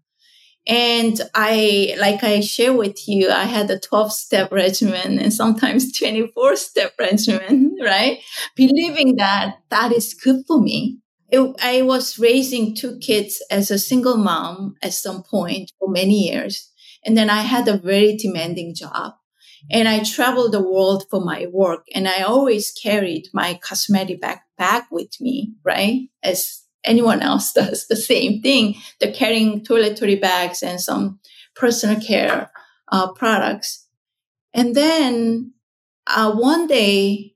And 0.67 1.21
I, 1.35 1.95
like 1.99 2.23
I 2.23 2.39
share 2.39 2.73
with 2.73 3.07
you, 3.07 3.29
I 3.29 3.43
had 3.43 3.69
a 3.69 3.79
12 3.79 4.11
step 4.11 4.51
regimen 4.51 5.19
and 5.19 5.31
sometimes 5.31 5.97
24 5.97 6.55
step 6.55 6.93
regimen, 6.99 7.75
right? 7.83 8.19
Believing 8.55 9.17
that 9.17 9.57
that 9.69 9.91
is 9.91 10.15
good 10.15 10.43
for 10.47 10.59
me 10.59 10.97
it, 11.29 11.55
I 11.61 11.81
was 11.81 12.19
raising 12.19 12.75
two 12.75 12.97
kids 12.99 13.43
as 13.49 13.71
a 13.71 13.79
single 13.79 14.17
mom 14.17 14.75
at 14.81 14.93
some 14.93 15.23
point 15.23 15.71
for 15.79 15.89
many 15.89 16.29
years. 16.29 16.71
And 17.05 17.17
then 17.17 17.29
I 17.29 17.41
had 17.41 17.67
a 17.67 17.77
very 17.77 18.15
demanding 18.17 18.73
job 18.75 19.13
and 19.69 19.87
I 19.87 20.03
traveled 20.03 20.51
the 20.51 20.61
world 20.61 21.05
for 21.09 21.21
my 21.21 21.47
work 21.51 21.85
and 21.93 22.07
I 22.07 22.21
always 22.21 22.71
carried 22.71 23.29
my 23.33 23.59
cosmetic 23.61 24.21
backpack 24.21 24.85
with 24.91 25.19
me, 25.19 25.53
right? 25.63 26.09
As 26.23 26.63
anyone 26.83 27.21
else 27.21 27.51
does 27.53 27.87
the 27.87 27.95
same 27.95 28.41
thing. 28.41 28.75
They're 28.99 29.13
carrying 29.13 29.63
toiletry 29.63 30.19
bags 30.19 30.61
and 30.61 30.79
some 30.79 31.19
personal 31.55 31.99
care 31.99 32.51
uh, 32.91 33.11
products. 33.13 33.87
And 34.53 34.75
then 34.75 35.53
uh, 36.07 36.33
one 36.33 36.67
day 36.67 37.33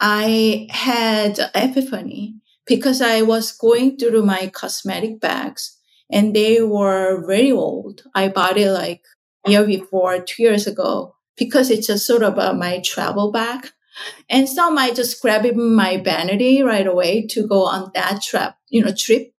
I 0.00 0.68
had 0.70 1.38
epiphany 1.54 2.37
because 2.68 3.00
I 3.00 3.22
was 3.22 3.50
going 3.52 3.96
through 3.96 4.22
my 4.22 4.48
cosmetic 4.54 5.20
bags 5.20 5.76
and 6.10 6.36
they 6.36 6.62
were 6.62 7.24
very 7.26 7.50
old. 7.50 8.02
I 8.14 8.28
bought 8.28 8.58
it 8.58 8.70
like 8.70 9.02
year 9.46 9.64
before, 9.64 10.20
two 10.20 10.42
years 10.42 10.66
ago, 10.66 11.16
because 11.36 11.70
it's 11.70 11.86
just 11.86 12.06
sort 12.06 12.22
of 12.22 12.38
a, 12.38 12.54
my 12.54 12.80
travel 12.80 13.32
bag. 13.32 13.70
And 14.28 14.48
some 14.48 14.78
I 14.78 14.92
just 14.92 15.20
grabbed 15.20 15.56
my 15.56 15.96
vanity 15.96 16.62
right 16.62 16.86
away 16.86 17.26
to 17.28 17.46
go 17.48 17.64
on 17.64 17.90
that 17.94 18.22
trip, 18.22 18.52
you 18.68 18.84
know, 18.84 18.92
trip. 18.94 19.32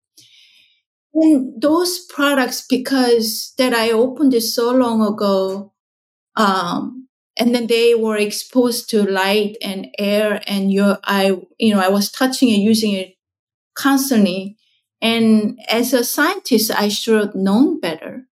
And 1.14 1.62
those 1.62 2.06
products, 2.06 2.66
because 2.68 3.54
that 3.58 3.74
I 3.74 3.92
opened 3.92 4.34
it 4.34 4.42
so 4.42 4.72
long 4.72 5.02
ago, 5.02 5.74
um, 6.36 7.08
and 7.38 7.56
then 7.56 7.68
they 7.68 7.96
were 7.96 8.18
exposed 8.18 8.90
to 8.90 9.04
light 9.04 9.56
and 9.62 9.88
air 9.98 10.42
and 10.46 10.72
your, 10.72 11.00
I, 11.04 11.38
you 11.58 11.74
know, 11.74 11.80
I 11.80 11.90
was 11.90 12.12
touching 12.12 12.50
it, 12.50 12.58
using 12.58 12.94
it 12.94 13.16
constantly. 13.80 14.58
And 15.02 15.58
as 15.70 15.94
a 15.94 16.04
scientist, 16.04 16.72
I 16.72 16.90
should 16.90 17.20
have 17.22 17.36
known 17.36 17.80
better 17.80 18.24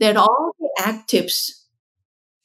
that 0.00 0.16
all 0.16 0.52
the 0.58 0.70
actives 0.80 1.50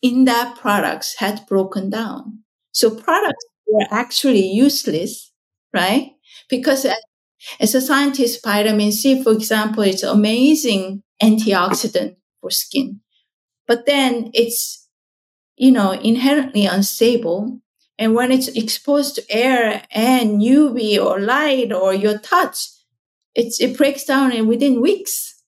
in 0.02 0.26
that 0.26 0.58
products 0.58 1.16
had 1.20 1.46
broken 1.48 1.90
down. 1.90 2.44
So 2.74 2.90
products 2.90 3.46
were 3.68 3.88
actually 3.90 4.46
useless, 4.48 5.32
right? 5.74 6.12
Because 6.50 6.86
as 7.60 7.76
a 7.76 7.82
scientist, 7.82 8.44
vitamin 8.44 8.92
C, 8.92 9.24
for 9.24 9.32
example, 9.32 9.84
it's 9.84 10.04
amazing 10.04 11.04
antioxidant 11.22 12.18
for 12.42 12.50
skin. 12.50 13.00
But 13.68 13.86
then 13.86 14.32
it's, 14.34 14.90
you 15.56 15.72
know, 15.72 15.92
inherently 15.92 16.66
unstable 16.66 17.62
and 17.98 18.16
when 18.16 18.32
it's 18.32 18.48
exposed 18.50 19.16
to 19.16 19.24
air 19.30 19.84
and 19.92 20.42
UV 20.42 20.98
or 21.04 21.20
light 21.20 21.72
or 21.72 21.94
your 21.94 22.18
touch, 22.18 22.70
it's, 23.36 23.62
it 23.62 23.78
breaks 23.78 24.04
down 24.04 24.32
in 24.32 24.48
within 24.48 24.82
weeks. 24.82 25.42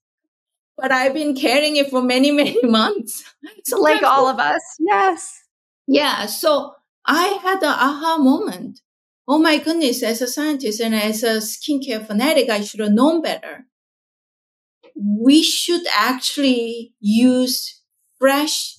But 0.77 0.91
I've 0.91 1.13
been 1.13 1.35
carrying 1.35 1.75
it 1.77 1.89
for 1.89 2.01
many, 2.01 2.31
many 2.43 2.61
months. 2.63 3.23
So 3.65 3.79
like 3.79 4.03
all 4.03 4.27
of 4.27 4.39
us. 4.39 4.61
Yes. 4.79 5.41
Yeah. 5.87 6.25
So 6.27 6.75
I 7.05 7.39
had 7.41 7.61
the 7.61 7.67
aha 7.67 8.17
moment. 8.19 8.81
Oh 9.27 9.39
my 9.39 9.57
goodness, 9.57 10.03
as 10.03 10.21
a 10.21 10.27
scientist 10.27 10.79
and 10.79 10.93
as 10.93 11.23
a 11.23 11.37
skincare 11.37 12.05
fanatic, 12.05 12.49
I 12.49 12.61
should 12.61 12.79
have 12.79 12.91
known 12.91 13.21
better. 13.23 13.65
We 14.95 15.41
should 15.41 15.85
actually 15.91 16.93
use 16.99 17.81
fresh 18.19 18.74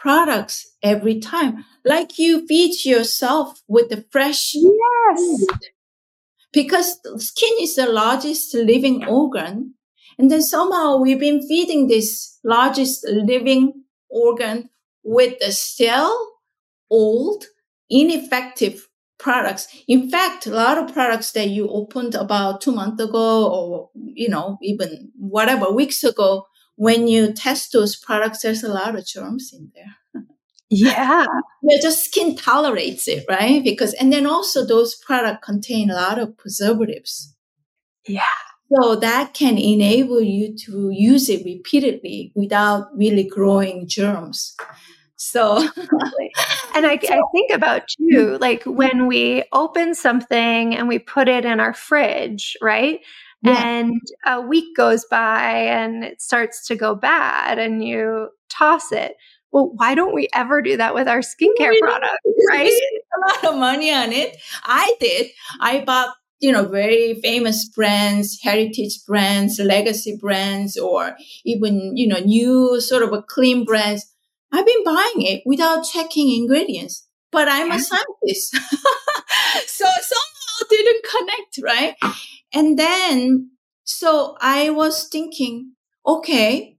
products 0.00 0.66
every 0.82 1.18
time. 1.20 1.64
Like 1.84 2.18
you 2.18 2.46
feed 2.46 2.84
yourself 2.84 3.60
with 3.68 3.88
the 3.90 4.04
fresh 4.10 4.54
yes. 4.54 5.16
food. 5.16 5.58
Because 6.52 6.98
skin 7.18 7.56
is 7.60 7.76
the 7.76 7.86
largest 7.86 8.54
living 8.54 9.04
organ 9.06 9.74
And 10.18 10.30
then 10.30 10.42
somehow 10.42 10.96
we've 10.98 11.20
been 11.20 11.46
feeding 11.46 11.86
this 11.86 12.38
largest 12.44 13.06
living 13.08 13.84
organ 14.10 14.70
with 15.04 15.38
the 15.38 15.52
stale, 15.52 16.16
old, 16.90 17.44
ineffective 17.88 18.88
products. 19.18 19.68
In 19.86 20.10
fact, 20.10 20.46
a 20.46 20.50
lot 20.50 20.78
of 20.78 20.92
products 20.92 21.32
that 21.32 21.48
you 21.50 21.68
opened 21.68 22.14
about 22.14 22.60
two 22.60 22.72
months 22.72 23.02
ago 23.02 23.48
or, 23.48 23.90
you 23.94 24.28
know, 24.28 24.58
even 24.62 25.12
whatever 25.16 25.70
weeks 25.70 26.02
ago, 26.04 26.46
when 26.78 27.08
you 27.08 27.32
test 27.32 27.72
those 27.72 27.96
products, 27.96 28.42
there's 28.42 28.62
a 28.62 28.72
lot 28.72 28.94
of 28.94 29.04
germs 29.04 29.52
in 29.52 29.72
there. 29.74 30.24
Yeah. 30.70 31.26
yeah, 31.62 31.78
just 31.82 32.04
skin 32.04 32.36
tolerates 32.36 33.08
it, 33.08 33.24
right? 33.28 33.62
Because, 33.64 33.94
and 33.94 34.12
then 34.12 34.26
also 34.26 34.64
those 34.64 34.94
products 34.94 35.44
contain 35.44 35.90
a 35.90 35.96
lot 35.96 36.20
of 36.20 36.38
preservatives. 36.38 37.34
Yeah. 38.06 38.22
So 38.72 38.94
that 38.94 39.34
can 39.34 39.58
enable 39.58 40.20
you 40.20 40.56
to 40.66 40.90
use 40.90 41.28
it 41.28 41.44
repeatedly 41.44 42.32
without 42.36 42.96
really 42.96 43.24
growing 43.24 43.88
germs. 43.88 44.54
So, 45.16 45.56
and 46.76 46.86
I, 46.86 46.96
so, 47.02 47.12
I, 47.12 47.20
think 47.34 47.50
about 47.52 47.82
hmm. 47.98 48.08
too, 48.08 48.38
like 48.38 48.62
when 48.64 49.08
we 49.08 49.42
open 49.52 49.96
something 49.96 50.76
and 50.76 50.86
we 50.86 51.00
put 51.00 51.28
it 51.28 51.44
in 51.44 51.58
our 51.58 51.74
fridge, 51.74 52.56
right? 52.62 53.00
Yeah. 53.42 53.62
And 53.62 54.00
a 54.26 54.40
week 54.40 54.76
goes 54.76 55.04
by 55.04 55.52
and 55.52 56.04
it 56.04 56.20
starts 56.20 56.66
to 56.68 56.76
go 56.76 56.94
bad 56.94 57.58
and 57.58 57.84
you 57.84 58.30
toss 58.48 58.90
it. 58.92 59.16
Well, 59.52 59.70
why 59.74 59.94
don't 59.94 60.14
we 60.14 60.28
ever 60.34 60.60
do 60.60 60.76
that 60.76 60.94
with 60.94 61.08
our 61.08 61.20
skincare 61.20 61.78
products, 61.80 62.18
right? 62.50 62.70
a 62.70 63.32
lot 63.32 63.54
of 63.54 63.60
money 63.60 63.92
on 63.92 64.12
it. 64.12 64.36
I 64.64 64.94
did. 65.00 65.28
I 65.60 65.84
bought 65.84 66.14
you 66.40 66.52
know, 66.52 66.66
very 66.66 67.14
famous 67.20 67.68
brands, 67.68 68.38
heritage 68.42 69.04
brands, 69.06 69.58
legacy 69.58 70.16
brands, 70.20 70.76
or 70.76 71.16
even, 71.44 71.96
you 71.96 72.06
know, 72.06 72.18
new 72.20 72.80
sort 72.80 73.02
of 73.02 73.12
a 73.12 73.22
clean 73.22 73.64
brands. 73.64 74.06
I've 74.52 74.66
been 74.66 74.84
buying 74.84 75.22
it 75.22 75.42
without 75.44 75.82
checking 75.82 76.32
ingredients, 76.32 77.06
but 77.32 77.48
I'm 77.48 77.70
a 77.72 77.78
scientist. 77.78 78.56
so 79.66 79.84
somehow 79.84 80.68
didn't 80.70 81.04
connect, 81.04 81.58
right? 81.62 81.96
And 82.52 82.78
then, 82.78 83.50
so 83.84 84.36
I 84.40 84.70
was 84.70 85.08
thinking, 85.08 85.72
okay, 86.06 86.78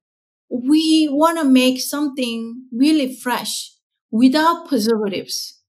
we 0.50 1.08
want 1.10 1.38
to 1.38 1.46
make 1.46 1.80
something 1.80 2.66
really 2.72 3.16
fresh 3.16 3.74
without 4.12 4.68
preservatives. 4.68 5.60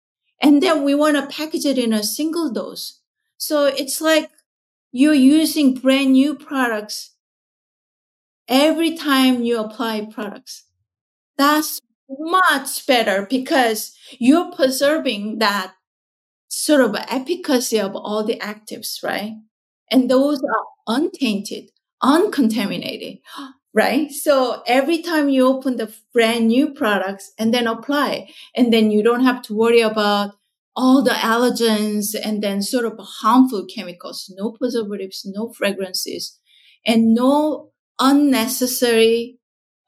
And 0.42 0.62
then 0.62 0.84
we 0.84 0.94
want 0.94 1.16
to 1.16 1.34
package 1.36 1.66
it 1.66 1.78
in 1.78 1.92
a 1.92 2.02
single 2.02 2.50
dose. 2.50 3.00
So 3.36 3.66
it's 3.66 4.00
like 4.00 4.30
you're 4.92 5.14
using 5.14 5.74
brand 5.74 6.12
new 6.12 6.34
products 6.34 7.14
every 8.48 8.96
time 8.96 9.42
you 9.42 9.58
apply 9.58 10.08
products. 10.12 10.64
That's 11.36 11.80
much 12.08 12.86
better 12.86 13.26
because 13.28 13.94
you're 14.18 14.52
preserving 14.52 15.38
that 15.38 15.74
sort 16.48 16.82
of 16.82 16.96
efficacy 16.96 17.80
of 17.80 17.96
all 17.96 18.24
the 18.24 18.38
actives, 18.38 19.02
right? 19.02 19.34
And 19.90 20.10
those 20.10 20.40
are 20.42 20.66
untainted, 20.86 21.70
uncontaminated, 22.02 23.18
right? 23.74 24.10
So 24.10 24.62
every 24.66 25.02
time 25.02 25.28
you 25.28 25.46
open 25.46 25.76
the 25.76 25.92
brand 26.12 26.48
new 26.48 26.72
products 26.72 27.32
and 27.38 27.52
then 27.52 27.66
apply, 27.66 28.30
and 28.54 28.72
then 28.72 28.90
you 28.90 29.02
don't 29.02 29.24
have 29.24 29.42
to 29.42 29.54
worry 29.54 29.80
about 29.80 30.34
all 30.76 31.02
the 31.02 31.10
allergens 31.10 32.14
and 32.22 32.42
then 32.42 32.62
sort 32.62 32.84
of 32.84 32.98
harmful 32.98 33.66
chemicals, 33.66 34.32
no 34.36 34.52
preservatives, 34.52 35.22
no 35.24 35.52
fragrances, 35.52 36.38
and 36.86 37.14
no 37.14 37.72
unnecessary, 37.98 39.38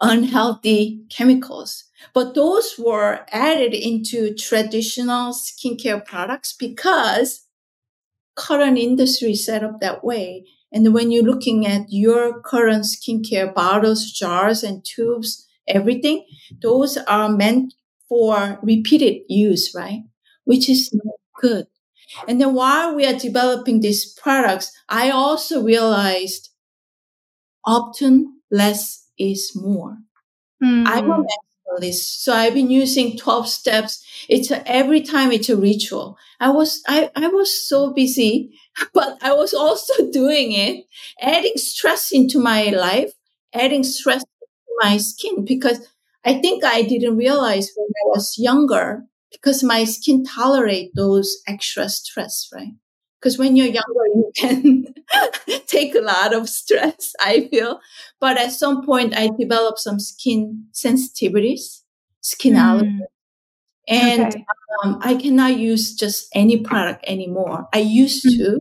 unhealthy 0.00 1.04
chemicals. 1.10 1.84
But 2.12 2.34
those 2.34 2.74
were 2.78 3.24
added 3.30 3.74
into 3.74 4.34
traditional 4.34 5.32
skincare 5.32 6.04
products 6.04 6.52
because 6.52 7.46
current 8.34 8.78
industry 8.78 9.34
set 9.34 9.62
up 9.64 9.80
that 9.80 10.04
way. 10.04 10.46
And 10.72 10.94
when 10.94 11.10
you're 11.10 11.22
looking 11.24 11.66
at 11.66 11.86
your 11.90 12.40
current 12.40 12.84
skincare 12.84 13.52
bottles, 13.52 14.10
jars, 14.10 14.62
and 14.62 14.84
tubes, 14.84 15.46
everything, 15.68 16.26
those 16.62 16.96
are 16.96 17.28
meant 17.28 17.74
for 18.08 18.58
repeated 18.62 19.22
use, 19.28 19.72
right? 19.74 20.02
Which 20.44 20.68
is 20.68 20.90
not 20.92 21.14
good. 21.40 21.66
And 22.28 22.40
then 22.40 22.54
while 22.54 22.94
we 22.94 23.06
are 23.06 23.18
developing 23.18 23.80
these 23.80 24.12
products, 24.12 24.72
I 24.88 25.10
also 25.10 25.62
realized 25.62 26.50
often 27.64 28.40
less 28.50 29.06
is 29.18 29.52
more. 29.54 29.98
Mm. 30.62 30.86
I'm 30.86 31.26
list. 31.78 32.24
So 32.24 32.32
I've 32.34 32.54
been 32.54 32.70
using 32.70 33.16
12 33.16 33.48
steps. 33.48 34.04
It's 34.28 34.50
a, 34.50 34.66
every 34.70 35.00
time 35.00 35.32
it's 35.32 35.48
a 35.48 35.56
ritual. 35.56 36.16
I 36.40 36.50
was, 36.50 36.82
I, 36.86 37.10
I 37.16 37.28
was 37.28 37.66
so 37.68 37.92
busy, 37.92 38.52
but 38.94 39.18
I 39.22 39.32
was 39.32 39.54
also 39.54 40.10
doing 40.12 40.52
it, 40.52 40.84
adding 41.20 41.56
stress 41.56 42.12
into 42.12 42.38
my 42.38 42.64
life, 42.70 43.12
adding 43.54 43.84
stress 43.84 44.22
to 44.22 44.26
my 44.82 44.96
skin 44.96 45.44
because 45.44 45.88
I 46.24 46.34
think 46.34 46.64
I 46.64 46.82
didn't 46.82 47.16
realize 47.16 47.70
when 47.76 47.86
I 47.86 48.04
was 48.08 48.38
younger 48.38 49.04
because 49.30 49.62
my 49.62 49.84
skin 49.84 50.24
tolerate 50.24 50.92
those 50.94 51.38
extra 51.46 51.88
stress, 51.88 52.48
right? 52.54 52.74
Because 53.22 53.38
when 53.38 53.54
you're 53.54 53.66
younger, 53.66 54.06
you 54.14 54.32
can 54.36 54.84
take 55.66 55.94
a 55.94 56.00
lot 56.00 56.34
of 56.34 56.48
stress, 56.48 57.14
I 57.20 57.48
feel. 57.48 57.80
But 58.18 58.36
at 58.36 58.50
some 58.50 58.84
point, 58.84 59.16
I 59.16 59.30
developed 59.38 59.78
some 59.78 60.00
skin 60.00 60.66
sensitivities, 60.72 61.82
skin 62.20 62.54
mm. 62.54 62.58
allergies. 62.58 62.98
And 63.88 64.34
okay. 64.34 64.44
um, 64.82 64.98
I 65.02 65.14
cannot 65.14 65.56
use 65.56 65.94
just 65.94 66.28
any 66.34 66.60
product 66.62 67.04
anymore. 67.06 67.68
I 67.72 67.78
used 67.78 68.24
mm. 68.24 68.36
to. 68.38 68.60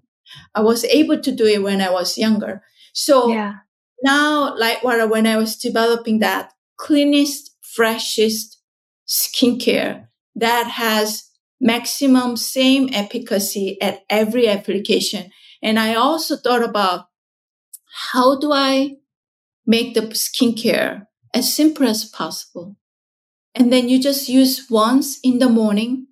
I 0.54 0.62
was 0.62 0.84
able 0.86 1.20
to 1.20 1.32
do 1.32 1.46
it 1.46 1.64
when 1.64 1.82
I 1.82 1.90
was 1.90 2.18
younger. 2.18 2.62
So 2.94 3.30
yeah. 3.30 3.56
now, 4.04 4.56
like 4.58 4.84
when 4.84 5.26
I 5.26 5.38
was 5.38 5.56
developing 5.56 6.20
that 6.20 6.54
cleanest, 6.78 7.56
freshest 7.62 8.60
skincare 9.08 10.08
that 10.36 10.68
has 10.68 11.31
maximum 11.62 12.36
same 12.36 12.90
efficacy 12.92 13.78
at 13.82 14.02
every 14.10 14.48
application. 14.48 15.30
And 15.62 15.80
I 15.80 15.94
also 15.94 16.36
thought 16.36 16.64
about 16.64 17.06
how 18.12 18.40
do 18.40 18.52
I 18.52 18.98
make 19.66 19.94
the 19.94 20.02
skincare 20.02 21.06
as 21.34 21.54
simple 21.54 21.88
as 21.88 22.04
possible? 22.04 22.76
And 23.54 23.72
then 23.72 23.90
you 23.90 24.02
just 24.02 24.28
use 24.28 24.68
once 24.70 25.20
in 25.24 25.40
the 25.40 25.50
morning, 25.50 26.08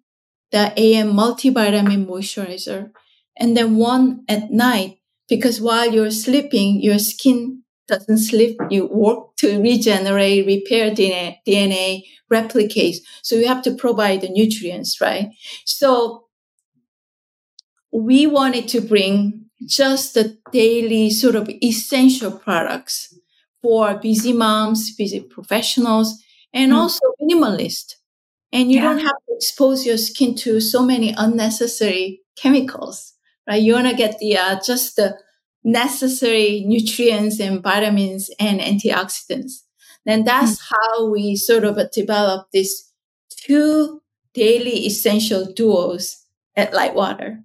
the 0.52 0.74
AM 0.78 1.14
multivitamin 1.14 2.06
moisturizer, 2.06 2.92
and 3.38 3.58
then 3.58 3.78
one 3.78 4.24
at 4.28 4.52
night, 4.52 4.98
because 5.28 5.62
while 5.62 5.92
you're 5.92 6.12
sleeping, 6.12 6.82
your 6.82 7.00
skin 7.00 7.64
doesn't 7.90 8.20
sleep. 8.20 8.58
You 8.70 8.88
work 8.88 9.36
to 9.38 9.62
regenerate, 9.62 10.46
repair 10.46 10.92
DNA, 10.92 11.38
DNA 11.48 12.04
replicates. 12.32 12.98
So 13.22 13.36
you 13.36 13.48
have 13.48 13.62
to 13.64 13.76
provide 13.76 14.22
the 14.22 14.30
nutrients, 14.30 15.02
right? 15.02 15.30
So 15.66 16.26
we 17.92 18.28
wanted 18.28 18.68
to 18.70 18.82
bring 18.82 19.46
just 19.66 20.14
the 20.14 20.38
daily 20.52 21.10
sort 21.10 21.36
of 21.36 21.50
essential 21.62 22.32
products 22.32 23.14
for 23.62 23.96
busy 23.96 24.32
moms, 24.32 24.96
busy 24.96 25.20
professionals, 25.20 26.22
and 26.54 26.72
mm. 26.72 26.76
also 26.76 27.06
minimalist. 27.22 27.96
And 28.52 28.72
you 28.72 28.78
yeah. 28.78 28.84
don't 28.84 29.00
have 29.00 29.18
to 29.28 29.36
expose 29.36 29.86
your 29.86 29.98
skin 29.98 30.36
to 30.36 30.60
so 30.60 30.84
many 30.84 31.14
unnecessary 31.18 32.22
chemicals, 32.36 33.14
right? 33.48 33.62
You 33.62 33.74
want 33.74 33.88
to 33.88 33.96
get 33.96 34.18
the 34.20 34.38
uh, 34.38 34.60
just 34.66 34.96
the 34.96 35.18
necessary 35.64 36.64
nutrients 36.66 37.40
and 37.40 37.62
vitamins 37.62 38.30
and 38.40 38.60
antioxidants. 38.60 39.64
Then 40.06 40.24
that's 40.24 40.60
mm. 40.60 40.72
how 40.72 41.10
we 41.10 41.36
sort 41.36 41.64
of 41.64 41.78
develop 41.92 42.48
these 42.52 42.92
two 43.30 44.02
daily 44.34 44.86
essential 44.86 45.46
duos 45.46 46.26
at 46.56 46.72
LightWater. 46.72 47.44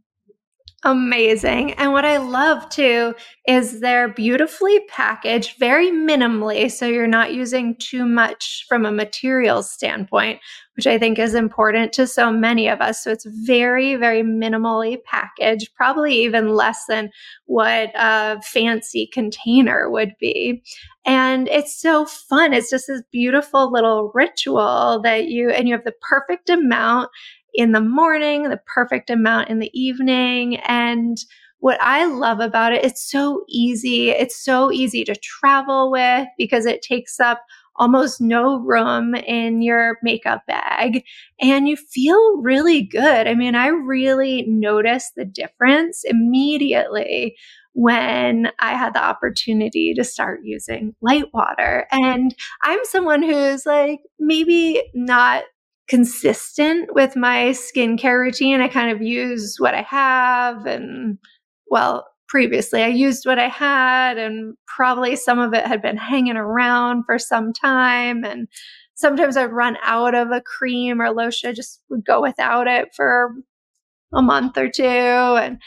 Amazing. 0.86 1.72
And 1.74 1.92
what 1.92 2.04
I 2.04 2.18
love 2.18 2.68
too 2.68 3.14
is 3.48 3.80
they're 3.80 4.08
beautifully 4.08 4.80
packaged, 4.80 5.58
very 5.58 5.90
minimally. 5.90 6.70
So 6.70 6.86
you're 6.86 7.06
not 7.06 7.32
using 7.32 7.74
too 7.76 8.04
much 8.04 8.66
from 8.68 8.84
a 8.84 8.92
materials 8.92 9.70
standpoint, 9.70 10.40
which 10.76 10.86
I 10.86 10.98
think 10.98 11.18
is 11.18 11.32
important 11.32 11.94
to 11.94 12.06
so 12.06 12.30
many 12.30 12.68
of 12.68 12.82
us. 12.82 13.02
So 13.02 13.10
it's 13.10 13.24
very, 13.46 13.94
very 13.94 14.22
minimally 14.22 15.02
packaged, 15.04 15.74
probably 15.74 16.22
even 16.22 16.50
less 16.50 16.84
than 16.86 17.10
what 17.46 17.90
a 17.94 18.42
fancy 18.42 19.06
container 19.10 19.88
would 19.88 20.12
be. 20.20 20.62
And 21.06 21.48
it's 21.48 21.80
so 21.80 22.04
fun. 22.04 22.52
It's 22.52 22.68
just 22.68 22.88
this 22.88 23.02
beautiful 23.10 23.72
little 23.72 24.10
ritual 24.14 25.00
that 25.02 25.28
you, 25.28 25.48
and 25.48 25.66
you 25.66 25.74
have 25.74 25.84
the 25.84 25.94
perfect 26.02 26.50
amount 26.50 27.08
in 27.54 27.72
the 27.72 27.80
morning, 27.80 28.44
the 28.44 28.60
perfect 28.66 29.10
amount 29.10 29.48
in 29.48 29.58
the 29.58 29.70
evening. 29.78 30.56
And 30.56 31.16
what 31.58 31.80
I 31.80 32.04
love 32.04 32.40
about 32.40 32.72
it, 32.72 32.84
it's 32.84 33.08
so 33.10 33.44
easy. 33.48 34.10
It's 34.10 34.36
so 34.36 34.70
easy 34.70 35.04
to 35.04 35.14
travel 35.14 35.90
with 35.90 36.28
because 36.36 36.66
it 36.66 36.82
takes 36.82 37.18
up 37.18 37.42
almost 37.76 38.20
no 38.20 38.58
room 38.58 39.14
in 39.14 39.62
your 39.62 39.98
makeup 40.02 40.42
bag 40.46 41.04
and 41.40 41.66
you 41.66 41.76
feel 41.76 42.36
really 42.40 42.82
good. 42.82 43.26
I 43.26 43.34
mean, 43.34 43.54
I 43.54 43.68
really 43.68 44.44
noticed 44.46 45.14
the 45.16 45.24
difference 45.24 46.04
immediately 46.04 47.36
when 47.72 48.52
I 48.60 48.76
had 48.76 48.94
the 48.94 49.02
opportunity 49.02 49.92
to 49.94 50.04
start 50.04 50.40
using 50.44 50.94
LightWater. 51.04 51.84
And 51.90 52.34
I'm 52.62 52.78
someone 52.84 53.22
who's 53.22 53.66
like 53.66 54.00
maybe 54.20 54.82
not 54.94 55.42
consistent 55.88 56.94
with 56.94 57.16
my 57.16 57.50
skincare 57.50 58.18
routine. 58.18 58.60
I 58.60 58.68
kind 58.68 58.90
of 58.90 59.02
use 59.02 59.56
what 59.58 59.74
I 59.74 59.82
have 59.82 60.66
and 60.66 61.18
well, 61.66 62.06
previously. 62.28 62.82
I 62.82 62.88
used 62.88 63.26
what 63.26 63.38
I 63.38 63.48
had, 63.48 64.18
and 64.18 64.56
probably 64.66 65.16
some 65.16 65.38
of 65.38 65.54
it 65.54 65.66
had 65.66 65.82
been 65.82 65.96
hanging 65.96 66.36
around 66.36 67.04
for 67.04 67.18
some 67.18 67.52
time. 67.52 68.24
And 68.24 68.48
sometimes 68.94 69.36
I'd 69.36 69.52
run 69.52 69.76
out 69.82 70.14
of 70.14 70.30
a 70.30 70.40
cream 70.40 71.00
or 71.00 71.10
lotion, 71.10 71.50
I 71.50 71.52
just 71.52 71.80
would 71.90 72.04
go 72.04 72.20
without 72.20 72.66
it 72.66 72.94
for 72.94 73.34
a 74.12 74.22
month 74.22 74.56
or 74.56 74.68
two. 74.68 74.82
And 74.84 75.60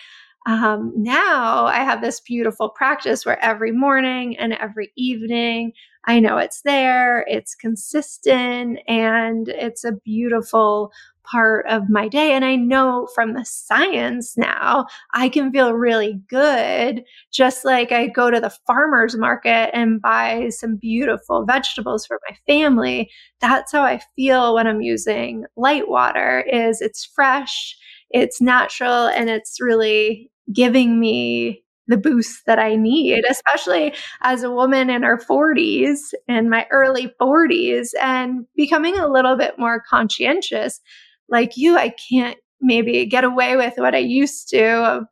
um, 0.48 0.94
now 0.96 1.66
I 1.66 1.80
have 1.84 2.02
this 2.02 2.22
beautiful 2.22 2.70
practice 2.70 3.26
where 3.26 3.44
every 3.44 3.72
morning 3.72 4.38
and 4.38 4.54
every 4.54 4.92
evening 4.96 5.74
I 6.08 6.22
know 6.22 6.38
it's 6.38 6.62
there, 6.62 7.26
it's 7.28 7.54
consistent, 7.54 8.80
and 8.88 9.50
it's 9.50 9.84
a 9.84 9.92
beautiful 9.92 10.92
part 11.24 11.66
of 11.68 11.90
my 11.90 12.08
day. 12.08 12.32
And 12.32 12.46
I 12.46 12.56
know 12.56 13.10
from 13.14 13.34
the 13.34 13.44
science 13.44 14.38
now, 14.38 14.86
I 15.14 15.28
can 15.28 15.52
feel 15.52 15.74
really 15.74 16.22
good, 16.30 17.04
just 17.32 17.66
like 17.66 17.92
I 17.92 18.08
go 18.08 18.32
to 18.32 18.40
the 18.40 18.56
farmer's 18.66 19.18
market 19.18 19.70
and 19.76 20.02
buy 20.02 20.48
some 20.50 20.78
beautiful 20.78 21.46
vegetables 21.46 22.06
for 22.06 22.20
my 22.30 22.38
family. 22.48 23.12
That's 23.42 23.74
how 23.74 23.84
I 23.84 24.00
feel 24.16 24.56
when 24.56 24.66
I'm 24.68 24.82
using 24.82 25.44
LightWater 25.58 26.44
is 26.50 26.80
it's 26.80 27.04
fresh, 27.04 27.76
it's 28.12 28.40
natural, 28.40 29.08
and 29.08 29.30
it's 29.30 29.60
really 29.60 30.32
giving 30.54 31.02
me 31.02 31.66
the 31.88 31.98
boost 31.98 32.46
that 32.46 32.60
I 32.60 32.76
need, 32.76 33.24
especially 33.30 33.94
as 34.22 34.44
a 34.44 34.52
woman 34.52 34.90
in 34.90 35.04
her 35.04 35.18
40s, 35.18 36.14
in 36.28 36.50
my 36.50 36.68
early 36.72 37.14
40s, 37.20 37.90
and 38.02 38.46
becoming 38.56 38.98
a 38.98 39.08
little 39.08 39.38
bit 39.38 39.58
more 39.58 39.84
conscientious 39.90 40.82
like 41.30 41.58
you, 41.58 41.78
I 41.78 41.90
can't 41.90 42.38
maybe 42.62 43.06
get 43.06 43.24
away 43.24 43.56
with 43.56 43.74
what 43.78 43.94
I 43.94 44.00
used 44.00 44.50
to 44.50 44.66
of 44.66 45.04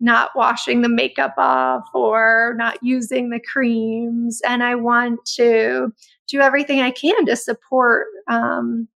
not 0.00 0.30
washing 0.34 0.82
the 0.82 0.88
makeup 0.88 1.34
off 1.38 1.84
or 1.94 2.54
not 2.56 2.78
using 2.82 3.30
the 3.30 3.40
creams. 3.40 4.40
And 4.46 4.62
I 4.62 4.74
want 4.74 5.20
to 5.36 5.92
do 6.28 6.40
everything 6.40 6.80
I 6.80 6.90
can 6.90 7.26
to 7.26 7.36
support 7.36 8.06
um, 8.28 8.88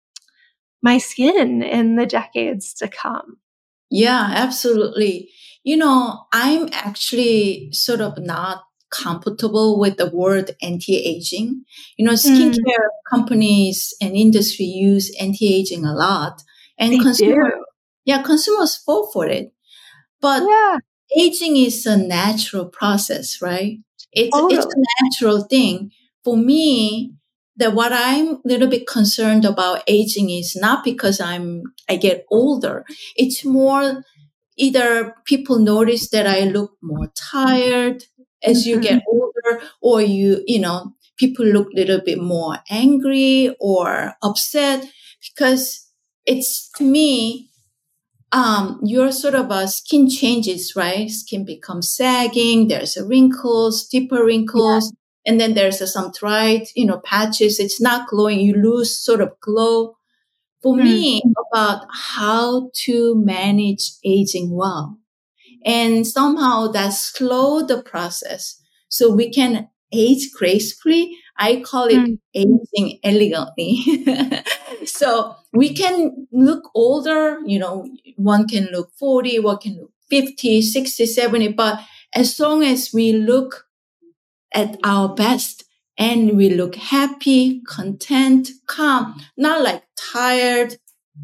my 0.82 0.98
skin 0.98 1.64
in 1.64 1.96
the 1.96 2.06
decades 2.06 2.74
to 2.76 2.88
come. 2.88 3.38
Yeah, 3.90 4.28
absolutely. 4.32 5.30
You 5.68 5.76
know, 5.76 6.28
I'm 6.32 6.70
actually 6.72 7.74
sort 7.74 8.00
of 8.00 8.18
not 8.18 8.64
comfortable 8.90 9.78
with 9.78 9.98
the 9.98 10.10
word 10.10 10.56
anti-aging. 10.62 11.66
You 11.98 12.06
know, 12.06 12.14
mm. 12.14 12.26
skincare 12.26 12.88
mm. 12.88 13.12
companies 13.14 13.94
and 14.00 14.16
industry 14.16 14.64
use 14.64 15.14
anti-aging 15.20 15.84
a 15.84 15.94
lot 15.94 16.42
and 16.80 16.94
they 16.94 17.00
consumer, 17.00 17.50
do. 17.50 17.66
yeah, 18.06 18.22
consumers 18.22 18.78
fall 18.78 19.12
for 19.12 19.26
it. 19.28 19.52
But 20.22 20.44
yeah. 20.44 20.78
aging 21.18 21.58
is 21.58 21.86
a 21.86 21.98
natural 21.98 22.68
process, 22.68 23.42
right? 23.42 23.80
It's 24.14 24.32
totally. 24.32 24.56
it's 24.56 24.66
a 24.66 25.04
natural 25.04 25.42
thing. 25.42 25.92
For 26.24 26.38
me, 26.38 27.12
that 27.58 27.74
what 27.74 27.92
I'm 27.92 28.28
a 28.36 28.40
little 28.46 28.70
bit 28.70 28.88
concerned 28.88 29.44
about 29.44 29.84
aging 29.88 30.30
is 30.30 30.56
not 30.56 30.86
because 30.86 31.20
I'm 31.20 31.64
I 31.90 31.98
get 31.98 32.26
older. 32.32 32.86
It's 33.18 33.44
more 33.44 34.04
either 34.58 35.16
people 35.26 35.60
notice 35.60 36.10
that 36.10 36.28
I 36.28 36.42
look 36.42 36.72
more 36.82 37.12
tired 37.16 38.04
as 38.44 38.62
mm-hmm. 38.62 38.70
you 38.70 38.80
get 38.82 39.00
mm-hmm. 39.00 39.20
older, 39.20 39.64
or 39.82 40.02
you 40.02 40.44
you 40.46 40.60
know 40.60 40.94
people 41.18 41.46
look 41.46 41.68
a 41.74 41.76
little 41.76 42.02
bit 42.04 42.20
more 42.22 42.60
angry 42.70 43.56
or 43.60 44.14
upset 44.22 44.86
because 45.22 45.88
it's 46.26 46.70
to 46.78 46.84
me, 46.84 47.50
um, 48.32 48.80
your 48.84 49.12
sort 49.12 49.36
of 49.36 49.50
a 49.50 49.68
skin 49.68 50.10
changes, 50.10 50.74
right? 50.76 51.10
Skin 51.10 51.46
becomes 51.46 51.96
sagging. 51.96 52.68
There's 52.68 52.98
a 52.98 53.06
wrinkles, 53.06 53.88
deeper 53.88 54.24
wrinkles. 54.24 54.92
Yeah. 54.92 55.32
And 55.32 55.42
then 55.42 55.56
there's 55.56 55.82
a, 55.82 55.88
some 55.88 56.12
dried, 56.18 56.68
you 56.76 56.86
know, 56.86 57.00
patches. 57.00 57.60
It's 57.60 57.82
not 57.82 58.08
glowing. 58.08 58.40
You 58.40 58.54
lose 58.54 58.98
sort 58.98 59.22
of 59.22 59.40
glow. 59.42 59.97
For 60.64 60.76
mm. 60.76 60.84
me, 60.84 61.22
about 61.52 61.86
how 61.92 62.72
to 62.86 63.16
manage 63.24 63.92
aging 64.04 64.52
well. 64.52 64.98
And 65.66 66.06
somehow 66.08 66.68
that 66.68 66.94
slow 66.94 67.62
the 67.62 67.82
process 67.82 68.62
so 68.90 69.14
we 69.14 69.30
can 69.32 69.70
age 69.92 70.32
gracefully. 70.32 71.18
I 71.38 71.62
call 71.62 71.86
it 71.86 71.98
mm. 71.98 72.20
aging 72.34 73.00
elegantly. 73.04 73.84
so 74.86 75.36
we 75.54 75.74
can 75.74 76.28
look 76.32 76.70
older, 76.74 77.40
you 77.46 77.60
know, 77.60 77.88
one 78.16 78.48
can 78.48 78.70
look 78.72 78.92
40, 78.98 79.40
one 79.40 79.58
can 79.58 79.78
look 79.78 79.92
50, 80.10 80.62
60, 80.62 81.06
70, 81.06 81.48
but 81.50 81.80
as 82.14 82.40
long 82.40 82.64
as 82.64 82.92
we 82.94 83.14
look 83.14 83.66
at 84.54 84.78
our 84.84 85.14
best 85.14 85.66
and 85.98 86.38
we 86.38 86.50
look 86.50 86.76
happy, 86.76 87.62
content, 87.62 88.50
calm, 88.68 89.20
not 89.36 89.64
like 89.64 89.84
tired, 89.96 90.78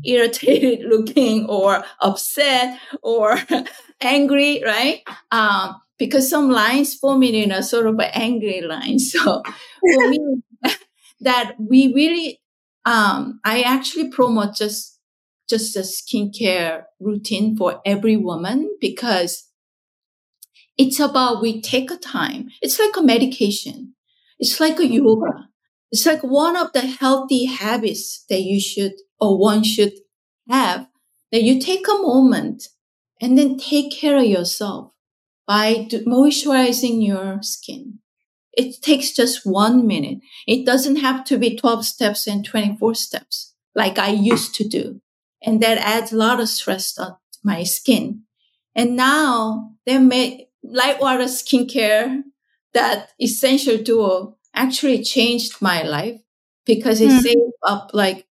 irritated 0.03 0.85
looking 0.89 1.45
or 1.45 1.83
upset 2.01 2.79
or 3.01 3.37
angry, 4.01 4.63
right? 4.65 5.01
Um, 5.31 5.79
because 5.99 6.29
some 6.29 6.49
lines 6.49 6.95
form 6.95 7.23
in 7.23 7.51
a 7.51 7.61
sort 7.61 7.87
of 7.87 7.95
an 7.99 8.09
angry 8.13 8.61
line. 8.61 8.97
So 8.99 9.43
for 9.79 10.09
me, 10.09 10.19
that 11.21 11.55
we 11.59 11.93
really, 11.93 12.41
um, 12.85 13.39
I 13.43 13.61
actually 13.61 14.09
promote 14.09 14.55
just, 14.55 14.99
just 15.49 15.75
a 15.75 15.81
skincare 15.81 16.83
routine 16.99 17.55
for 17.55 17.81
every 17.85 18.17
woman 18.17 18.75
because 18.81 19.49
it's 20.77 20.99
about 20.99 21.41
we 21.41 21.61
take 21.61 21.91
a 21.91 21.97
time. 21.97 22.49
It's 22.61 22.79
like 22.79 22.97
a 22.97 23.03
medication. 23.03 23.93
It's 24.43 24.59
like 24.59 24.77
a 24.77 24.85
yoga. 24.85 25.47
It's 25.89 26.05
like 26.05 26.21
one 26.21 26.57
of 26.57 26.73
the 26.73 26.81
healthy 26.81 27.45
habits 27.45 28.25
that 28.29 28.41
you 28.41 28.59
should 28.59 28.91
or 29.17 29.37
one 29.39 29.63
should 29.63 29.93
have 30.49 30.87
that 31.31 31.43
you 31.43 31.61
take 31.61 31.87
a 31.87 32.01
moment 32.01 32.67
and 33.21 33.37
then 33.37 33.57
take 33.57 33.93
care 33.93 34.17
of 34.17 34.25
yourself 34.25 34.91
by 35.47 35.87
moisturizing 36.05 37.07
your 37.07 37.41
skin. 37.41 37.99
It 38.51 38.81
takes 38.81 39.13
just 39.13 39.45
one 39.45 39.87
minute. 39.87 40.17
It 40.45 40.65
doesn't 40.65 40.97
have 40.97 41.23
to 41.27 41.37
be 41.37 41.55
12 41.55 41.85
steps 41.85 42.27
and 42.27 42.43
24 42.43 42.95
steps 42.95 43.53
like 43.73 43.97
I 43.97 44.09
used 44.09 44.55
to 44.55 44.67
do. 44.67 44.99
And 45.41 45.63
that 45.63 45.77
adds 45.77 46.11
a 46.11 46.17
lot 46.17 46.41
of 46.41 46.49
stress 46.49 46.97
on 46.97 47.15
my 47.45 47.63
skin. 47.63 48.23
And 48.75 48.97
now 48.97 49.71
they 49.85 49.99
make 49.99 50.49
LightWater 50.65 51.29
skincare, 51.31 52.23
that 52.73 53.09
essential 53.21 53.77
duo 53.77 54.37
actually 54.53 55.03
changed 55.03 55.61
my 55.61 55.83
life 55.83 56.19
because 56.65 57.01
it 57.01 57.09
mm. 57.09 57.19
saved 57.21 57.53
up 57.63 57.91
like 57.93 58.27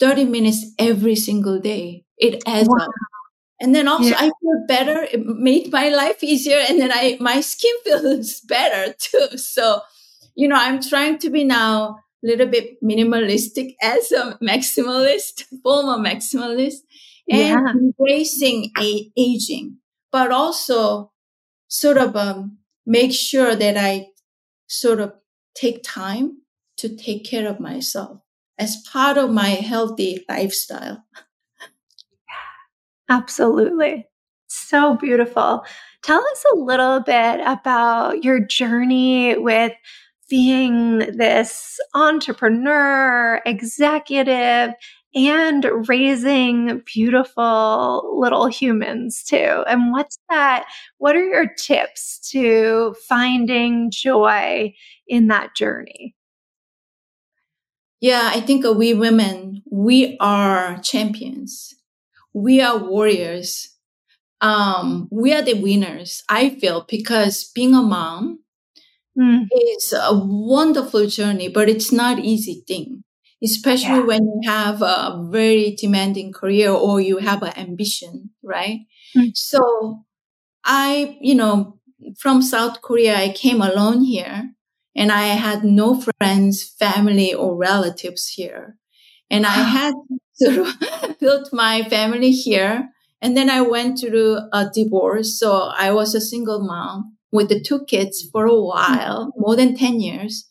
30 0.00 0.24
minutes 0.24 0.64
every 0.78 1.16
single 1.16 1.58
day. 1.60 2.04
It 2.16 2.42
adds 2.46 2.68
wow. 2.68 2.84
up. 2.84 2.90
And 3.60 3.74
then 3.74 3.88
also 3.88 4.10
yeah. 4.10 4.18
I 4.18 4.30
feel 4.40 4.64
better. 4.68 5.02
It 5.02 5.24
made 5.24 5.72
my 5.72 5.88
life 5.88 6.22
easier. 6.22 6.58
And 6.68 6.80
then 6.80 6.92
I, 6.92 7.16
my 7.20 7.40
skin 7.40 7.74
feels 7.84 8.40
better 8.40 8.94
too. 8.98 9.36
So, 9.36 9.80
you 10.34 10.48
know, 10.48 10.56
I'm 10.56 10.80
trying 10.80 11.18
to 11.18 11.30
be 11.30 11.44
now 11.44 11.98
a 12.22 12.26
little 12.26 12.46
bit 12.46 12.82
minimalistic 12.82 13.74
as 13.82 14.12
a 14.12 14.38
maximalist, 14.42 15.44
former 15.62 15.98
maximalist 15.98 16.78
and 17.28 17.40
yeah. 17.40 17.70
embracing 17.70 18.70
a- 18.78 19.10
aging, 19.16 19.78
but 20.12 20.30
also 20.30 21.12
sort 21.66 21.98
of, 21.98 22.16
um, 22.16 22.58
make 22.88 23.12
sure 23.12 23.54
that 23.54 23.76
I 23.76 24.08
sort 24.66 25.00
of 25.00 25.12
take 25.54 25.82
time 25.84 26.38
to 26.78 26.96
take 26.96 27.24
care 27.24 27.46
of 27.46 27.60
myself 27.60 28.20
as 28.58 28.82
part 28.90 29.18
of 29.18 29.30
my 29.30 29.50
healthy 29.50 30.24
lifestyle. 30.28 31.04
Absolutely. 33.10 34.06
So 34.48 34.96
beautiful. 34.96 35.64
Tell 36.02 36.20
us 36.20 36.44
a 36.52 36.56
little 36.56 37.00
bit 37.00 37.40
about 37.44 38.24
your 38.24 38.40
journey 38.40 39.36
with 39.36 39.72
being 40.30 40.98
this 40.98 41.78
entrepreneur, 41.94 43.42
executive, 43.44 44.70
and 45.14 45.88
raising 45.88 46.82
beautiful 46.84 48.18
little 48.20 48.46
humans 48.46 49.22
too. 49.22 49.64
And 49.66 49.92
what's 49.92 50.18
that? 50.28 50.66
What 50.98 51.16
are 51.16 51.24
your 51.24 51.46
tips 51.54 52.18
to 52.30 52.94
finding 53.08 53.90
joy 53.90 54.74
in 55.06 55.28
that 55.28 55.54
journey? 55.56 56.14
Yeah, 58.00 58.30
I 58.32 58.40
think 58.40 58.64
we 58.64 58.94
women, 58.94 59.62
we 59.70 60.16
are 60.20 60.78
champions. 60.82 61.74
We 62.32 62.60
are 62.60 62.78
warriors. 62.78 63.74
Um, 64.40 65.08
we 65.10 65.34
are 65.34 65.42
the 65.42 65.54
winners, 65.54 66.22
I 66.28 66.50
feel, 66.50 66.84
because 66.88 67.50
being 67.52 67.74
a 67.74 67.82
mom 67.82 68.38
mm. 69.18 69.48
is 69.76 69.92
a 69.92 70.14
wonderful 70.14 71.08
journey, 71.08 71.48
but 71.48 71.68
it's 71.68 71.90
not 71.90 72.20
easy 72.20 72.62
thing 72.68 73.02
especially 73.42 73.98
yeah. 73.98 74.06
when 74.06 74.22
you 74.22 74.40
have 74.44 74.82
a 74.82 75.26
very 75.30 75.76
demanding 75.76 76.32
career 76.32 76.70
or 76.70 77.00
you 77.00 77.18
have 77.18 77.42
an 77.42 77.56
ambition, 77.56 78.30
right? 78.42 78.80
Mm-hmm. 79.16 79.28
So 79.34 80.04
I, 80.64 81.16
you 81.20 81.34
know, 81.34 81.78
from 82.18 82.42
South 82.42 82.82
Korea, 82.82 83.16
I 83.16 83.30
came 83.30 83.60
alone 83.60 84.02
here 84.02 84.50
and 84.96 85.12
I 85.12 85.28
had 85.28 85.64
no 85.64 86.00
friends, 86.00 86.74
family 86.78 87.32
or 87.32 87.56
relatives 87.56 88.28
here. 88.28 88.76
And 89.30 89.46
I 89.46 89.62
had 89.62 89.94
sort 90.34 90.58
of 90.58 91.18
built 91.20 91.50
my 91.52 91.82
family 91.84 92.32
here. 92.32 92.88
And 93.20 93.36
then 93.36 93.50
I 93.50 93.60
went 93.62 94.00
through 94.00 94.38
a 94.52 94.70
divorce. 94.72 95.38
So 95.38 95.70
I 95.76 95.92
was 95.92 96.14
a 96.14 96.20
single 96.20 96.60
mom 96.60 97.16
with 97.30 97.48
the 97.48 97.60
two 97.60 97.84
kids 97.84 98.26
for 98.32 98.46
a 98.46 98.60
while, 98.60 99.32
more 99.36 99.54
than 99.54 99.76
10 99.76 100.00
years 100.00 100.48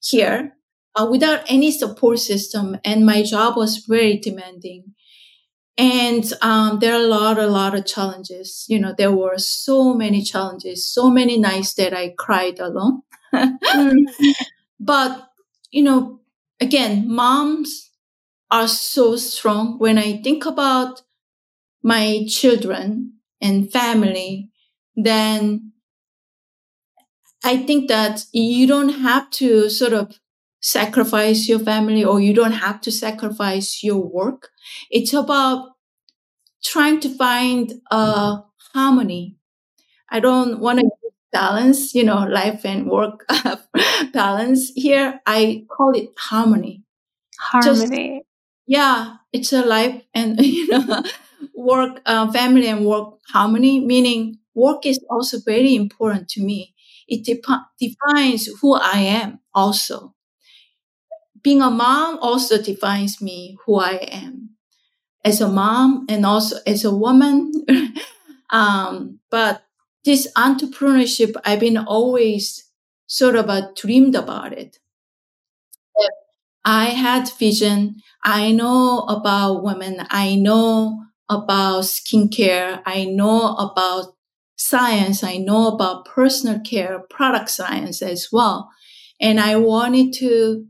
here 0.00 0.54
uh, 0.94 1.06
without 1.10 1.42
any 1.48 1.70
support 1.70 2.18
system. 2.18 2.78
And 2.84 3.06
my 3.06 3.22
job 3.22 3.56
was 3.56 3.78
very 3.78 4.18
demanding. 4.18 4.94
And 5.78 6.24
um, 6.42 6.78
there 6.80 6.94
are 6.94 7.02
a 7.02 7.06
lot, 7.06 7.38
a 7.38 7.46
lot 7.46 7.74
of 7.74 7.86
challenges. 7.86 8.66
You 8.68 8.78
know, 8.78 8.94
there 8.96 9.12
were 9.12 9.38
so 9.38 9.94
many 9.94 10.22
challenges, 10.22 10.86
so 10.86 11.10
many 11.10 11.38
nights 11.38 11.74
that 11.74 11.94
I 11.94 12.14
cried 12.18 12.58
alone. 12.60 13.02
mm-hmm. 13.34 14.30
But, 14.80 15.28
you 15.70 15.82
know, 15.82 16.20
again, 16.60 17.06
moms 17.08 17.90
are 18.50 18.68
so 18.68 19.16
strong. 19.16 19.78
When 19.78 19.98
I 19.98 20.20
think 20.22 20.44
about 20.44 21.02
my 21.82 22.24
children 22.28 23.14
and 23.40 23.70
family, 23.72 24.50
then 24.96 25.72
I 27.44 27.56
think 27.58 27.88
that 27.88 28.24
you 28.32 28.66
don't 28.66 28.90
have 29.00 29.30
to 29.30 29.68
sort 29.68 29.92
of 29.92 30.18
sacrifice 30.62 31.48
your 31.48 31.60
family 31.60 32.04
or 32.04 32.20
you 32.20 32.34
don't 32.34 32.52
have 32.52 32.80
to 32.82 32.92
sacrifice 32.92 33.82
your 33.82 33.98
work. 33.98 34.50
It's 34.90 35.12
about 35.14 35.70
trying 36.64 37.00
to 37.00 37.08
find 37.16 37.72
a 37.90 38.38
harmony. 38.74 39.36
I 40.10 40.20
don't 40.20 40.60
want 40.60 40.80
to 40.80 40.90
balance, 41.32 41.94
you 41.94 42.04
know, 42.04 42.24
life 42.24 42.64
and 42.64 42.88
work 42.90 43.26
balance 44.12 44.70
here. 44.74 45.20
I 45.26 45.66
call 45.70 45.92
it 45.92 46.10
harmony. 46.18 46.84
Harmony. 47.40 47.80
Just, 47.80 47.92
yeah, 48.66 49.16
it's 49.32 49.52
a 49.52 49.64
life 49.64 50.02
and, 50.14 50.40
you 50.44 50.68
know, 50.68 51.02
work, 51.54 52.00
uh, 52.06 52.30
family 52.32 52.68
and 52.68 52.86
work 52.86 53.14
harmony, 53.28 53.80
meaning 53.80 54.38
work 54.54 54.86
is 54.86 55.00
also 55.10 55.38
very 55.44 55.74
important 55.74 56.28
to 56.30 56.42
me. 56.42 56.74
It 57.08 57.24
de- 57.24 57.42
defines 57.80 58.48
who 58.60 58.74
I 58.74 58.98
am 58.98 59.40
also 59.54 60.14
being 61.42 61.62
a 61.62 61.70
mom 61.70 62.18
also 62.20 62.60
defines 62.60 63.20
me 63.20 63.56
who 63.66 63.78
I 63.78 63.94
am 64.12 64.50
as 65.24 65.40
a 65.40 65.48
mom 65.48 66.06
and 66.08 66.26
also 66.26 66.56
as 66.66 66.84
a 66.84 66.94
woman. 66.94 67.52
um, 68.50 69.20
but 69.30 69.64
this 70.04 70.30
entrepreneurship, 70.36 71.34
I've 71.44 71.60
been 71.60 71.78
always 71.78 72.70
sort 73.06 73.36
of 73.36 73.48
a 73.48 73.72
dreamed 73.76 74.14
about 74.14 74.52
it. 74.52 74.78
I 76.64 76.86
had 76.86 77.28
vision. 77.38 77.96
I 78.24 78.52
know 78.52 79.00
about 79.00 79.62
women. 79.62 80.06
I 80.10 80.36
know 80.36 81.04
about 81.28 81.84
skincare. 81.84 82.82
I 82.86 83.04
know 83.04 83.56
about 83.56 84.14
science. 84.56 85.24
I 85.24 85.38
know 85.38 85.68
about 85.68 86.04
personal 86.04 86.60
care, 86.60 87.00
product 87.10 87.50
science 87.50 88.00
as 88.00 88.28
well. 88.30 88.70
And 89.20 89.40
I 89.40 89.56
wanted 89.56 90.12
to 90.14 90.66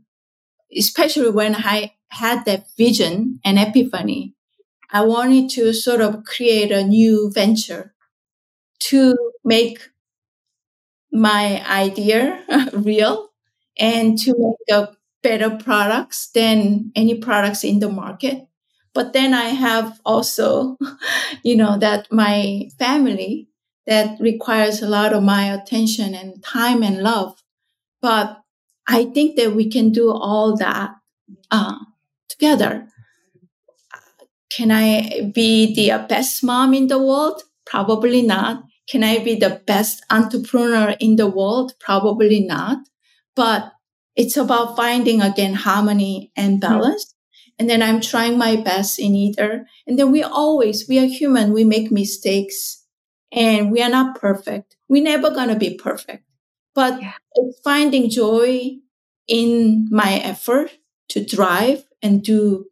especially 0.77 1.31
when 1.31 1.55
I 1.55 1.93
had 2.09 2.45
that 2.45 2.65
vision 2.77 3.39
and 3.45 3.59
epiphany, 3.59 4.35
I 4.91 5.03
wanted 5.03 5.49
to 5.51 5.73
sort 5.73 6.01
of 6.01 6.23
create 6.25 6.71
a 6.71 6.83
new 6.83 7.31
venture 7.33 7.93
to 8.81 9.15
make 9.43 9.79
my 11.11 11.63
idea 11.69 12.43
real 12.73 13.29
and 13.77 14.17
to 14.19 14.33
make 14.37 14.77
a 14.77 14.89
better 15.21 15.49
products 15.49 16.29
than 16.33 16.91
any 16.95 17.15
products 17.15 17.63
in 17.63 17.79
the 17.79 17.89
market. 17.89 18.45
But 18.93 19.13
then 19.13 19.33
I 19.33 19.45
have 19.49 19.99
also, 20.05 20.77
you 21.43 21.55
know, 21.55 21.77
that 21.79 22.11
my 22.11 22.69
family 22.77 23.49
that 23.87 24.19
requires 24.19 24.81
a 24.81 24.87
lot 24.87 25.13
of 25.13 25.23
my 25.23 25.51
attention 25.53 26.13
and 26.13 26.43
time 26.43 26.83
and 26.83 26.99
love. 27.01 27.41
But 28.01 28.42
I 28.87 29.05
think 29.05 29.37
that 29.37 29.55
we 29.55 29.69
can 29.69 29.91
do 29.91 30.11
all 30.11 30.55
that 30.57 30.91
uh, 31.51 31.77
together. 32.29 32.87
Can 34.49 34.71
I 34.71 35.31
be 35.33 35.73
the 35.73 36.05
best 36.07 36.43
mom 36.43 36.73
in 36.73 36.87
the 36.87 36.99
world? 36.99 37.43
Probably 37.65 38.21
not. 38.21 38.63
Can 38.87 39.03
I 39.03 39.19
be 39.19 39.35
the 39.35 39.61
best 39.65 40.03
entrepreneur 40.09 40.95
in 40.99 41.15
the 41.15 41.27
world? 41.27 41.73
Probably 41.79 42.41
not. 42.41 42.79
But 43.35 43.71
it's 44.15 44.37
about 44.37 44.75
finding 44.75 45.21
again 45.21 45.53
harmony 45.53 46.31
and 46.35 46.61
mm-hmm. 46.61 46.73
balance. 46.73 47.05
Mm-hmm. 47.05 47.19
And 47.59 47.69
then 47.69 47.81
I'm 47.81 48.01
trying 48.01 48.37
my 48.37 48.57
best 48.57 48.99
in 48.99 49.15
either. 49.15 49.65
And 49.87 49.97
then 49.97 50.11
we 50.11 50.21
always, 50.21 50.87
we 50.87 50.99
are 50.99 51.05
human. 51.05 51.53
We 51.53 51.63
make 51.63 51.91
mistakes 51.91 52.83
and 53.31 53.71
we 53.71 53.81
are 53.81 53.89
not 53.89 54.19
perfect. 54.19 54.75
We're 54.89 55.03
never 55.03 55.31
going 55.31 55.49
to 55.49 55.55
be 55.55 55.75
perfect 55.75 56.23
but 56.75 57.01
yeah. 57.01 57.13
it's 57.35 57.59
finding 57.63 58.09
joy 58.09 58.71
in 59.27 59.87
my 59.91 60.13
effort 60.15 60.71
to 61.09 61.23
drive 61.23 61.83
and 62.01 62.23
do 62.23 62.65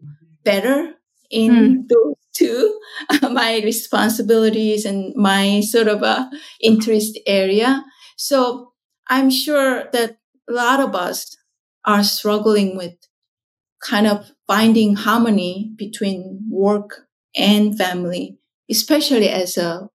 better 0.44 0.94
in 1.30 1.52
mm. 1.52 1.84
those 1.90 2.16
two 2.34 2.80
uh, 3.10 3.30
my 3.32 3.62
responsibilities 3.64 4.86
and 4.86 5.14
my 5.16 5.62
sort 5.62 5.88
of 5.88 6.02
a 6.02 6.30
interest 6.62 7.20
area 7.28 7.84
so 8.18 8.74
i'm 9.08 9.30
sure 9.30 9.86
that 9.94 10.18
a 10.50 10.54
lot 10.54 10.80
of 10.80 10.96
us 10.96 11.38
are 11.86 12.04
struggling 12.04 12.76
with 12.76 12.94
kind 13.82 14.08
of 14.08 14.32
finding 14.48 14.96
harmony 14.96 15.72
between 15.78 16.40
work 16.50 17.08
and 17.36 17.78
family 17.78 18.38
especially 18.70 19.30
as 19.30 19.58
a 19.58 19.88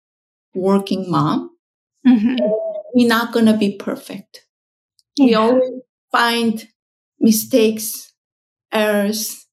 working 0.54 1.10
mom 1.10 1.50
mm-hmm 2.06 2.36
we're 2.96 3.06
not 3.06 3.30
going 3.30 3.44
to 3.44 3.56
be 3.56 3.76
perfect. 3.76 4.46
Yeah. 5.16 5.26
We 5.26 5.34
always 5.34 5.70
find 6.10 6.66
mistakes, 7.20 8.14
errors, 8.72 9.46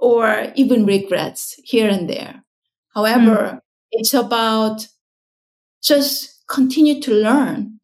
or 0.00 0.52
even 0.56 0.84
regrets 0.84 1.54
here 1.62 1.88
and 1.88 2.10
there. 2.10 2.42
However, 2.94 3.36
mm. 3.36 3.60
it's 3.92 4.14
about 4.14 4.88
just 5.80 6.42
continue 6.48 7.00
to 7.02 7.14
learn 7.14 7.78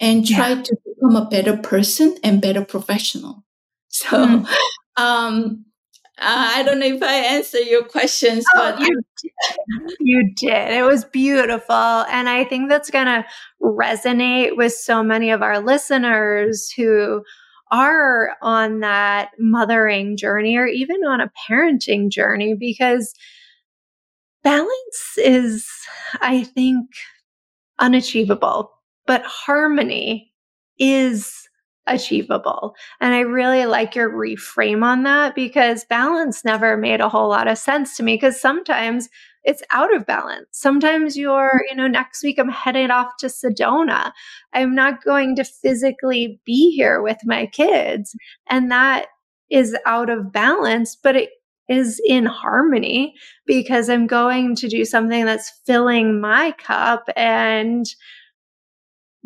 and 0.00 0.26
try 0.26 0.48
yeah. 0.48 0.62
to 0.62 0.76
become 0.84 1.14
a 1.14 1.28
better 1.28 1.56
person 1.56 2.16
and 2.24 2.42
better 2.42 2.64
professional. 2.64 3.44
So, 3.88 4.08
mm. 4.08 4.48
um, 4.96 5.64
uh, 6.18 6.52
I 6.54 6.62
don't 6.62 6.78
know 6.78 6.86
if 6.86 7.02
I 7.02 7.14
answer 7.14 7.58
your 7.58 7.84
questions, 7.84 8.44
oh, 8.54 8.58
but 8.58 8.80
you 8.80 9.02
did. 9.22 9.96
you 10.00 10.34
did. 10.34 10.72
It 10.72 10.82
was 10.82 11.04
beautiful. 11.04 11.74
And 11.74 12.28
I 12.28 12.44
think 12.44 12.70
that's 12.70 12.90
going 12.90 13.06
to 13.06 13.24
resonate 13.62 14.56
with 14.56 14.72
so 14.72 15.02
many 15.02 15.30
of 15.30 15.42
our 15.42 15.60
listeners 15.60 16.70
who 16.70 17.22
are 17.70 18.30
on 18.40 18.80
that 18.80 19.30
mothering 19.38 20.16
journey 20.16 20.56
or 20.56 20.66
even 20.66 21.04
on 21.04 21.20
a 21.20 21.30
parenting 21.48 22.08
journey 22.08 22.54
because 22.58 23.12
balance 24.42 25.18
is, 25.18 25.68
I 26.20 26.44
think, 26.44 26.86
unachievable, 27.78 28.70
but 29.06 29.22
harmony 29.24 30.32
is 30.78 31.45
achievable. 31.86 32.74
And 33.00 33.14
I 33.14 33.20
really 33.20 33.66
like 33.66 33.94
your 33.94 34.10
reframe 34.10 34.84
on 34.84 35.04
that 35.04 35.34
because 35.34 35.84
balance 35.84 36.44
never 36.44 36.76
made 36.76 37.00
a 37.00 37.08
whole 37.08 37.28
lot 37.28 37.48
of 37.48 37.58
sense 37.58 37.96
to 37.96 38.02
me 38.02 38.14
because 38.14 38.40
sometimes 38.40 39.08
it's 39.44 39.62
out 39.70 39.94
of 39.94 40.06
balance. 40.06 40.48
Sometimes 40.50 41.16
you're, 41.16 41.50
mm-hmm. 41.50 41.70
you 41.70 41.76
know, 41.76 41.86
next 41.86 42.22
week 42.22 42.38
I'm 42.38 42.48
headed 42.48 42.90
off 42.90 43.12
to 43.20 43.26
Sedona. 43.26 44.12
I'm 44.52 44.74
not 44.74 45.04
going 45.04 45.36
to 45.36 45.44
physically 45.44 46.40
be 46.44 46.72
here 46.72 47.00
with 47.00 47.18
my 47.24 47.46
kids. 47.46 48.14
And 48.50 48.70
that 48.72 49.06
is 49.48 49.76
out 49.86 50.10
of 50.10 50.32
balance, 50.32 50.96
but 51.00 51.14
it 51.14 51.30
is 51.68 52.00
in 52.06 52.26
harmony 52.26 53.14
because 53.46 53.88
I'm 53.88 54.06
going 54.06 54.56
to 54.56 54.68
do 54.68 54.84
something 54.84 55.24
that's 55.24 55.52
filling 55.64 56.20
my 56.20 56.52
cup 56.52 57.08
and 57.16 57.86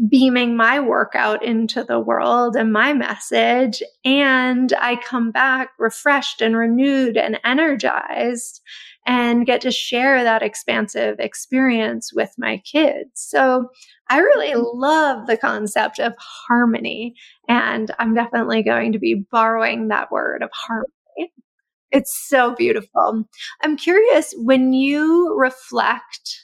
beaming 0.09 0.57
my 0.57 0.81
workout 0.81 1.45
into 1.45 1.85
the 1.85 2.01
world 2.01 2.57
and 2.57 2.73
my 2.73 2.93
message. 2.93 3.83
And 4.05 4.73
I 4.79 4.97
come 4.97 5.31
back 5.31 5.71
refreshed 5.79 6.41
and 6.41 6.57
renewed 6.57 7.17
and 7.17 7.39
energized 7.45 8.63
and 9.07 9.47
get 9.47 9.63
to 9.63 9.71
share 9.71 10.23
that 10.23 10.43
expansive 10.43 11.19
experience 11.19 12.13
with 12.15 12.33
my 12.39 12.59
kids. 12.71 13.11
So 13.15 13.69
I 14.09 14.19
really 14.19 14.55
love 14.55 15.27
the 15.27 15.37
concept 15.37 15.99
of 15.99 16.15
harmony. 16.19 17.15
And 17.49 17.91
I'm 17.99 18.15
definitely 18.15 18.63
going 18.63 18.93
to 18.93 18.99
be 18.99 19.27
borrowing 19.31 19.89
that 19.89 20.11
word 20.11 20.43
of 20.43 20.51
harmony. 20.53 21.33
It's 21.91 22.27
so 22.29 22.55
beautiful. 22.55 23.25
I'm 23.63 23.77
curious 23.77 24.33
when 24.37 24.73
you 24.73 25.35
reflect 25.37 26.40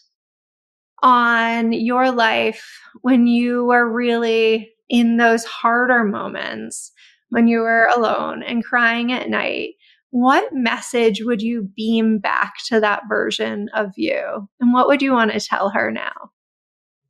on 1.02 1.72
your 1.72 2.10
life 2.10 2.80
when 3.02 3.26
you 3.26 3.66
were 3.66 3.90
really 3.90 4.72
in 4.88 5.16
those 5.16 5.44
harder 5.44 6.04
moments, 6.04 6.92
when 7.30 7.48
you 7.48 7.60
were 7.60 7.88
alone 7.94 8.42
and 8.42 8.64
crying 8.64 9.12
at 9.12 9.28
night, 9.28 9.74
what 10.10 10.52
message 10.52 11.22
would 11.22 11.42
you 11.42 11.68
beam 11.76 12.18
back 12.18 12.54
to 12.66 12.80
that 12.80 13.02
version 13.08 13.68
of 13.74 13.92
you? 13.96 14.48
And 14.60 14.72
what 14.72 14.86
would 14.86 15.02
you 15.02 15.12
want 15.12 15.32
to 15.32 15.40
tell 15.40 15.70
her 15.70 15.90
now? 15.90 16.30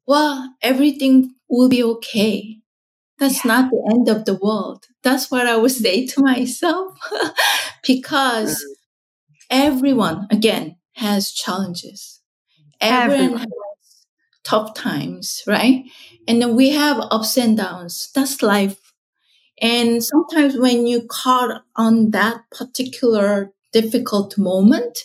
Well, 0.06 0.54
everything 0.62 1.34
will 1.48 1.68
be 1.68 1.82
okay. 1.82 2.58
That's 3.18 3.44
yeah. 3.44 3.52
not 3.52 3.70
the 3.70 3.92
end 3.94 4.08
of 4.08 4.24
the 4.24 4.34
world. 4.34 4.86
That's 5.02 5.30
what 5.30 5.46
I 5.46 5.56
would 5.56 5.70
say 5.72 6.06
to 6.06 6.22
myself 6.22 6.98
because 7.86 8.56
mm. 8.56 8.74
everyone, 9.50 10.26
again, 10.30 10.76
has 10.94 11.32
challenges. 11.32 12.20
Everyone, 12.80 13.24
everyone. 13.24 13.46
Tough 14.46 14.74
times, 14.74 15.42
right? 15.46 15.84
And 16.28 16.42
then 16.42 16.56
we 16.56 16.70
have 16.70 16.98
ups 17.10 17.36
and 17.38 17.56
downs. 17.56 18.10
That's 18.14 18.42
life. 18.42 18.94
And 19.60 20.04
sometimes 20.04 20.56
when 20.58 20.86
you 20.86 21.02
caught 21.08 21.62
on 21.76 22.10
that 22.10 22.42
particular 22.50 23.52
difficult 23.72 24.36
moment, 24.38 25.04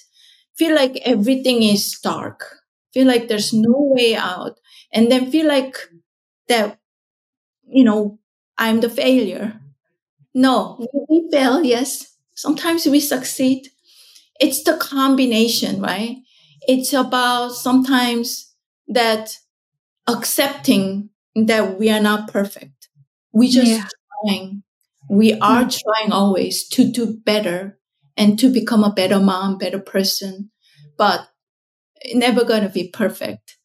feel 0.56 0.76
like 0.76 0.98
everything 1.06 1.64
is 1.64 1.98
dark, 2.04 2.60
feel 2.94 3.08
like 3.08 3.28
there's 3.28 3.54
no 3.54 3.76
way 3.78 4.16
out, 4.16 4.60
and 4.94 5.12
then 5.12 5.32
feel 5.32 5.48
like 5.48 5.78
that, 6.48 6.80
you 7.68 7.84
know, 7.84 8.20
I'm 8.58 8.82
the 8.82 8.90
failure. 8.90 9.60
No, 10.34 10.86
we 11.10 11.30
fail, 11.32 11.64
yes. 11.64 12.18
Sometimes 12.36 12.86
we 12.88 13.00
succeed. 13.00 13.70
It's 14.40 14.64
the 14.64 14.78
combination, 14.78 15.82
right? 15.82 16.18
It's 16.68 16.94
about 16.94 17.54
sometimes 17.54 18.51
that 18.88 19.38
accepting 20.08 21.10
that 21.36 21.80
we 21.80 21.90
are 21.90 22.02
not 22.02 22.28
perfect. 22.32 22.90
We 23.34 23.50
just 23.50 23.72
yeah. 23.72 23.86
trying. 24.26 24.64
We 25.10 25.34
are 25.34 25.64
mm. 25.64 25.82
trying 25.84 26.12
always 26.12 26.68
to 26.70 26.90
do 26.90 27.18
better 27.26 27.80
and 28.18 28.38
to 28.40 28.50
become 28.50 28.84
a 28.84 28.94
better 28.94 29.20
mom, 29.20 29.58
better 29.58 29.80
person, 29.80 30.52
but 30.98 31.28
never 32.14 32.44
going 32.44 32.64
to 32.64 32.70
be 32.70 32.90
perfect. 32.90 33.58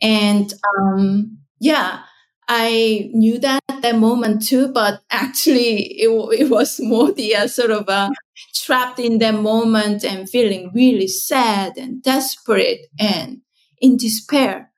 And 0.00 0.52
um, 0.78 1.38
yeah, 1.60 2.00
I 2.48 3.10
knew 3.12 3.38
that 3.38 3.62
at 3.68 3.82
that 3.82 3.96
moment 3.96 4.46
too, 4.46 4.68
but 4.68 5.00
actually 5.10 6.00
it, 6.00 6.08
it 6.38 6.50
was 6.50 6.78
more 6.80 7.12
the 7.12 7.36
uh, 7.36 7.46
sort 7.46 7.70
of 7.70 7.88
uh, 7.88 8.10
trapped 8.54 8.98
in 8.98 9.18
that 9.18 9.34
moment 9.34 10.04
and 10.04 10.28
feeling 10.28 10.70
really 10.74 11.08
sad 11.08 11.76
and 11.76 12.02
desperate 12.02 12.86
and 12.98 13.40
in 13.80 13.96
despair. 13.96 14.72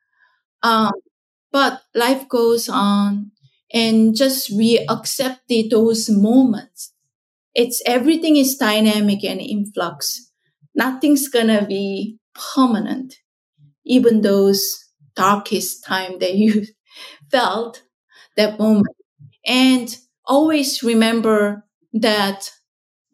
Um, 0.63 0.93
but 1.53 1.83
life 1.95 2.29
goes 2.29 2.69
on 2.69 3.33
and 3.73 4.17
just 4.17 4.51
we 4.57 4.85
accept 4.89 5.43
those 5.71 6.11
moments. 6.11 6.93
It's 7.55 7.83
everything 7.87 8.37
is 8.37 8.57
dynamic 8.57 9.25
and 9.25 9.41
in 9.41 9.73
flux. 9.73 10.31
Nothing's 10.75 11.29
gonna 11.29 11.67
be 11.67 12.19
permanent. 12.55 13.17
Even 13.85 14.21
those 14.23 14.85
darkest 15.15 15.85
time 15.85 16.19
that 16.21 16.35
you 16.35 16.65
felt 17.31 17.83
that 18.37 18.59
moment. 18.59 18.97
And 19.47 19.97
always 20.27 20.83
remember 20.83 21.67
that 21.95 22.51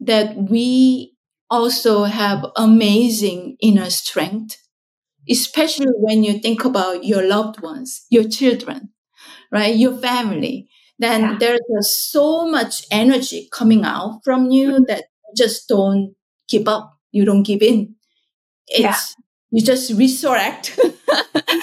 that 0.01 0.35
we 0.37 1.15
also 1.49 2.05
have 2.05 2.45
amazing 2.57 3.57
inner 3.61 3.89
strength 3.89 4.57
especially 5.29 5.91
when 5.95 6.23
you 6.23 6.39
think 6.39 6.65
about 6.65 7.03
your 7.03 7.27
loved 7.27 7.61
ones, 7.61 8.05
your 8.09 8.27
children, 8.27 8.89
right? 9.51 9.75
Your 9.75 9.97
family, 9.97 10.69
then 10.99 11.21
yeah. 11.21 11.37
there's 11.39 11.99
so 12.11 12.47
much 12.47 12.85
energy 12.91 13.47
coming 13.51 13.83
out 13.83 14.21
from 14.23 14.51
you 14.51 14.85
that 14.87 15.05
just 15.35 15.67
don't 15.67 16.15
give 16.47 16.67
up. 16.67 16.97
You 17.11 17.25
don't 17.25 17.43
give 17.43 17.61
in. 17.61 17.95
It's, 18.67 18.79
yeah. 18.81 19.23
you 19.51 19.65
just 19.65 19.93
resurrect. 19.93 20.79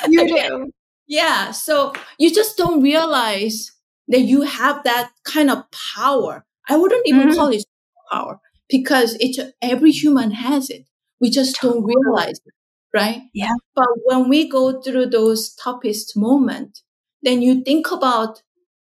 you 0.09 0.29
do. 0.49 0.73
Yeah. 1.07 1.51
So 1.51 1.93
you 2.19 2.33
just 2.33 2.57
don't 2.57 2.83
realize 2.83 3.73
that 4.09 4.21
you 4.21 4.43
have 4.43 4.83
that 4.85 5.11
kind 5.25 5.51
of 5.51 5.65
power. 5.97 6.45
I 6.69 6.77
wouldn't 6.77 7.07
even 7.07 7.29
mm-hmm. 7.29 7.37
call 7.37 7.49
it 7.49 7.65
power 8.11 8.41
because 8.69 9.17
it's 9.21 9.39
every 9.63 9.91
human 9.91 10.31
has 10.33 10.71
it. 10.71 10.87
We 11.21 11.31
just 11.31 11.61
don't 11.61 11.85
realize 11.85 12.41
it 12.45 12.55
right? 12.95 13.23
Yeah. 13.35 13.53
But 13.75 13.89
when 14.05 14.29
we 14.29 14.49
go 14.49 14.81
through 14.81 15.07
those 15.07 15.55
toughest 15.55 16.17
moments, 16.17 16.83
then 17.23 17.43
you 17.43 17.63
think 17.63 17.91
about 17.91 18.43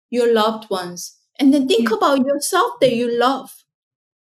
your 0.10 0.34
loved 0.34 0.70
ones 0.70 1.18
and 1.40 1.54
then 1.54 1.68
think 1.68 1.90
yeah. 1.90 1.98
about 1.98 2.20
yourself 2.20 2.74
that 2.82 2.94
you 2.94 3.20
love. 3.20 3.52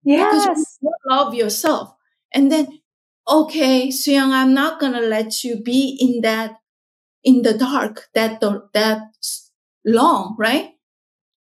Yes. 0.04 0.78
You 0.80 0.92
love 1.08 1.34
yourself. 1.34 1.94
And 2.32 2.50
then, 2.50 2.80
okay, 3.28 3.90
Soo-Young, 3.90 4.32
I'm 4.32 4.54
not 4.54 4.80
going 4.80 4.92
to 4.92 5.00
let 5.00 5.44
you 5.44 5.60
be 5.60 5.96
in 6.00 6.22
that, 6.22 6.56
in 7.22 7.42
the 7.42 7.56
dark 7.56 8.08
that, 8.14 8.40
that 8.40 9.02
long, 9.84 10.36
right? 10.38 10.70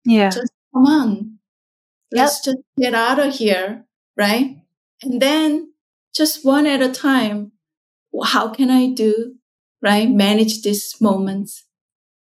Yeah. 0.05 0.30
Just 0.30 0.53
come 0.72 0.87
on. 0.87 1.39
Let's 2.12 2.41
just 2.41 2.59
get 2.78 2.95
out 2.95 3.18
of 3.18 3.34
here, 3.34 3.84
right? 4.16 4.57
And 5.03 5.20
then 5.20 5.72
just 6.14 6.45
one 6.45 6.66
at 6.66 6.80
a 6.80 6.91
time, 6.91 7.53
how 8.25 8.49
can 8.49 8.71
I 8.71 8.89
do, 8.89 9.37
right? 9.83 10.09
Manage 10.09 10.62
these 10.62 11.01
moments. 11.01 11.64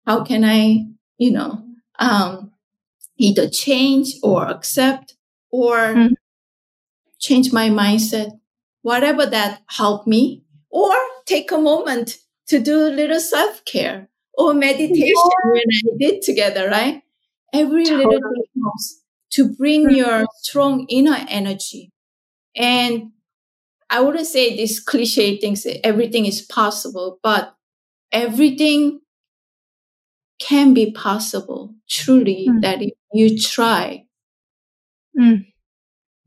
How 0.06 0.24
can 0.24 0.44
I, 0.44 0.86
you 1.18 1.32
know, 1.32 1.64
um, 2.00 2.52
either 3.18 3.50
change 3.50 4.16
or 4.24 4.48
accept 4.48 5.16
or 5.52 5.78
mm-hmm. 5.78 6.14
change 7.20 7.54
my 7.54 7.70
mindset, 7.70 8.32
whatever 8.82 9.26
that 9.26 9.62
helped 9.68 10.08
me, 10.08 10.44
or 10.70 10.94
take 11.26 11.52
a 11.52 11.58
moment 11.58 12.18
to 12.48 12.60
do 12.60 12.88
a 12.88 12.90
little 12.90 13.20
self 13.20 13.64
care 13.66 14.10
or 14.34 14.54
meditation 14.54 15.14
yeah. 15.16 15.52
when 15.52 15.62
I 15.62 15.98
did 16.00 16.22
together, 16.22 16.68
right? 16.70 17.02
Every 17.54 17.86
totally. 17.86 18.06
little 18.06 18.20
thing 18.20 18.64
helps 18.64 19.02
to 19.32 19.50
bring 19.54 19.88
mm-hmm. 19.88 19.96
your 19.96 20.26
strong 20.42 20.86
inner 20.90 21.18
energy. 21.28 21.92
And 22.56 23.12
I 23.92 24.00
wouldn't 24.00 24.26
say 24.26 24.56
these 24.56 24.80
cliche 24.80 25.38
things, 25.38 25.68
everything 25.84 26.26
is 26.26 26.42
possible, 26.42 27.20
but 27.22 27.54
everything 28.12 29.02
can 30.40 30.74
be 30.74 30.92
possible 30.92 31.76
truly 31.90 32.48
mm. 32.50 32.62
that 32.62 32.82
if 32.82 32.94
you 33.14 33.38
try. 33.38 34.06
Mm. 35.20 35.46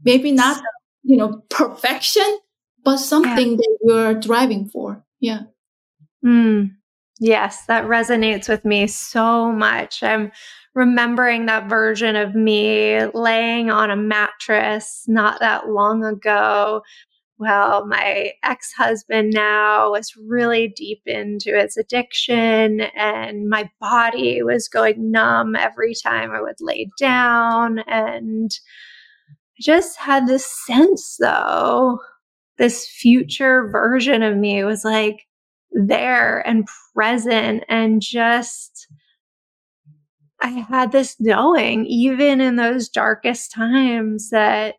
Maybe 0.05 0.31
not, 0.31 0.62
you 1.03 1.17
know, 1.17 1.43
perfection, 1.49 2.39
but 2.85 2.99
something 2.99 3.53
yeah. 3.53 3.57
that 3.57 3.79
you're 3.83 4.15
driving 4.15 4.69
for. 4.69 5.03
Yeah. 5.19 5.45
Mm. 6.25 6.73
Yes, 7.19 7.65
that 7.67 7.87
resonates 7.87 8.49
with 8.49 8.65
me 8.67 8.87
so 8.87 9.51
much. 9.51 10.03
I'm 10.03 10.33
remembering 10.75 11.47
that 11.47 11.69
version 11.69 12.15
of 12.15 12.35
me 12.35 13.07
laying 13.15 13.71
on 13.71 13.91
a 13.91 13.97
mattress 13.97 15.05
not 15.07 15.41
that 15.41 15.69
long 15.69 16.05
ago, 16.05 16.83
well, 17.39 17.87
my 17.87 18.32
ex 18.43 18.72
husband 18.72 19.32
now 19.32 19.91
was 19.91 20.14
really 20.16 20.68
deep 20.68 21.03
into 21.07 21.59
his 21.59 21.76
addiction, 21.76 22.82
and 22.97 23.49
my 23.49 23.70
body 23.80 24.43
was 24.43 24.68
going 24.68 25.11
numb 25.11 25.57
every 25.57 25.95
time 25.95 26.30
I 26.30 26.41
would 26.41 26.61
lay 26.61 26.91
down. 26.99 27.80
And 27.89 28.51
I 29.30 29.61
just 29.61 29.99
had 29.99 30.26
this 30.26 30.47
sense, 30.66 31.16
though, 31.18 31.99
this 32.59 32.89
future 32.89 33.68
version 33.68 34.22
of 34.22 34.37
me 34.37 34.62
was 34.62 34.85
like 34.85 35.26
there 35.72 36.39
and 36.47 36.68
present, 36.95 37.64
and 37.68 38.01
just 38.01 38.87
I 40.41 40.49
had 40.49 40.93
this 40.93 41.16
knowing, 41.18 41.87
even 41.87 42.41
in 42.41 42.57
those 42.57 42.89
darkest 42.89 43.51
times, 43.51 44.30
that 44.30 44.76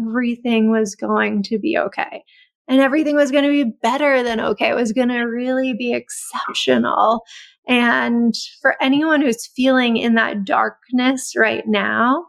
everything 0.00 0.70
was 0.70 0.94
going 0.94 1.42
to 1.44 1.58
be 1.58 1.76
okay 1.78 2.22
and 2.68 2.80
everything 2.80 3.16
was 3.16 3.30
going 3.30 3.44
to 3.44 3.64
be 3.64 3.72
better 3.82 4.22
than 4.22 4.40
okay. 4.40 4.68
It 4.68 4.76
was 4.76 4.92
going 4.92 5.08
to 5.08 5.22
really 5.22 5.72
be 5.72 5.94
exceptional. 5.94 7.22
And 7.66 8.34
for 8.60 8.76
anyone 8.80 9.22
who's 9.22 9.46
feeling 9.46 9.96
in 9.96 10.14
that 10.14 10.44
darkness 10.44 11.32
right 11.36 11.66
now, 11.66 12.26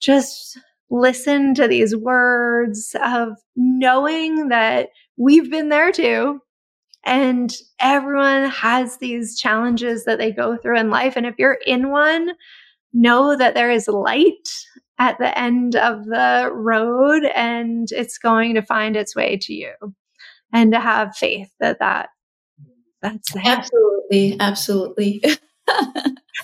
just 0.00 0.58
listen 0.90 1.54
to 1.54 1.68
these 1.68 1.94
words 1.94 2.96
of 3.04 3.28
knowing 3.54 4.48
that 4.48 4.88
we've 5.16 5.50
been 5.50 5.68
there 5.68 5.92
too. 5.92 6.40
And 7.04 7.54
everyone 7.80 8.48
has 8.48 8.96
these 8.96 9.38
challenges 9.38 10.06
that 10.06 10.18
they 10.18 10.32
go 10.32 10.56
through 10.56 10.78
in 10.78 10.88
life. 10.88 11.16
And 11.16 11.26
if 11.26 11.34
you're 11.38 11.58
in 11.66 11.90
one, 11.90 12.30
know 12.94 13.36
that 13.36 13.54
there 13.54 13.70
is 13.70 13.88
light 13.88 14.48
at 14.98 15.18
the 15.18 15.36
end 15.38 15.76
of 15.76 16.04
the 16.04 16.50
road 16.52 17.24
and 17.34 17.88
it's 17.90 18.18
going 18.18 18.54
to 18.54 18.62
find 18.62 18.96
its 18.96 19.16
way 19.16 19.36
to 19.36 19.52
you. 19.52 19.72
And 20.52 20.72
to 20.72 20.78
have 20.78 21.16
faith 21.16 21.50
that 21.58 21.80
that 21.80 22.10
that's 23.02 23.32
there. 23.32 23.42
absolutely 23.46 24.36
absolutely. 24.40 25.22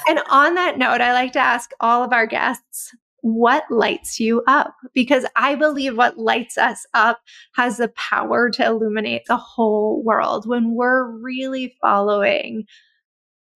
And 0.09 0.21
on 0.31 0.55
that 0.55 0.79
note 0.79 1.01
i 1.01 1.13
like 1.13 1.33
to 1.33 1.41
ask 1.41 1.71
all 1.81 2.03
of 2.03 2.13
our 2.13 2.27
guests 2.27 2.95
what 3.23 3.65
lights 3.71 4.19
you 4.19 4.43
up? 4.47 4.75
Because 4.95 5.27
i 5.37 5.55
believe 5.55 5.97
what 5.97 6.19
lights 6.19 6.57
us 6.57 6.87
up 6.95 7.21
has 7.55 7.77
the 7.77 7.89
power 7.89 8.51
to 8.51 8.65
illuminate 8.65 9.23
the 9.27 9.37
whole 9.37 10.03
world. 10.03 10.49
When 10.49 10.75
we're 10.75 11.05
really 11.05 11.77
following 11.81 12.65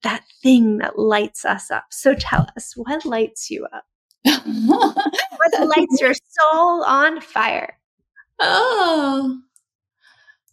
that 0.03 0.23
thing 0.43 0.79
that 0.79 0.99
lights 0.99 1.45
us 1.45 1.71
up. 1.71 1.87
So 1.91 2.15
tell 2.15 2.47
us 2.57 2.75
what 2.77 3.07
lights 3.07 3.51
you 3.51 3.65
up 3.73 3.85
what 4.57 5.69
lights 5.77 6.01
your 6.01 6.15
soul 6.15 6.85
on 6.85 7.21
fire? 7.21 7.79
Oh, 8.41 9.41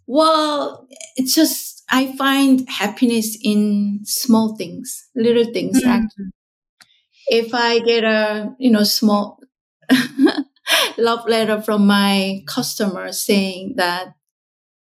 well, 0.08 0.88
it's 1.16 1.34
just 1.34 1.84
I 1.90 2.16
find 2.18 2.68
happiness 2.70 3.38
in 3.42 4.02
small 4.04 4.56
things, 4.56 5.08
little 5.16 5.52
things. 5.54 5.80
Mm-hmm. 5.80 5.90
Actually, 5.90 6.32
if 7.28 7.54
I 7.54 7.80
get 7.80 8.04
a 8.04 8.54
you 8.60 8.72
know 8.72 8.84
small 8.84 9.40
love 10.98 11.28
letter 11.28 11.62
from 11.62 11.88
my 11.88 12.42
customer 12.48 13.12
saying 13.12 13.76
that 13.78 14.14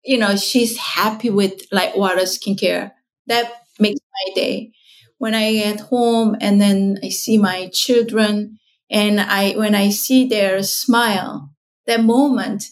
you 0.05 0.19
know 0.19 0.37
she's 0.37 0.77
happy 0.77 1.31
with 1.31 1.69
LightWater 1.71 2.27
skincare, 2.27 2.93
that 3.27 3.53
makes 3.79 4.01
my 4.01 4.35
day. 4.35 4.73
When 5.19 5.35
I 5.35 5.53
get 5.53 5.81
home 5.81 6.35
and 6.41 6.61
then 6.61 6.99
I 7.05 7.11
see 7.11 7.37
my 7.37 7.69
children 7.75 8.59
and 8.91 9.21
I, 9.21 9.53
when 9.53 9.75
I 9.75 9.91
see 9.91 10.27
their 10.27 10.63
smile, 10.63 11.53
that 11.87 12.03
moment 12.03 12.65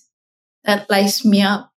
that 0.64 0.90
lights 0.90 1.24
me 1.24 1.42
up. 1.42 1.72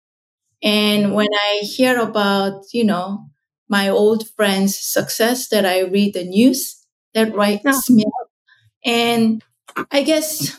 And 0.64 1.14
when 1.14 1.30
I 1.34 1.60
hear 1.64 2.00
about, 2.00 2.64
you 2.74 2.84
know, 2.84 3.30
my 3.68 3.90
old 3.90 4.30
friends' 4.36 4.80
success 4.80 5.50
that 5.50 5.66
I 5.66 5.82
read 5.82 6.14
the 6.14 6.24
news, 6.24 6.86
that 7.14 7.36
lights 7.36 7.90
no. 7.90 7.96
me 7.96 8.04
up. 8.06 8.30
And 8.86 9.44
I 9.92 10.04
guess 10.04 10.58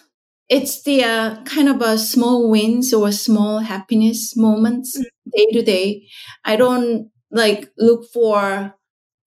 it's 0.48 0.82
the 0.82 1.04
uh, 1.04 1.42
kind 1.44 1.68
of 1.68 1.80
a 1.80 1.98
small 1.98 2.50
wins 2.50 2.92
or 2.92 3.10
small 3.12 3.60
happiness 3.60 4.36
moments 4.36 4.98
mm-hmm. 4.98 5.30
day 5.34 5.46
to 5.52 5.62
day. 5.62 6.08
I 6.44 6.56
don't 6.56 7.10
like 7.30 7.70
look 7.78 8.04
for 8.12 8.74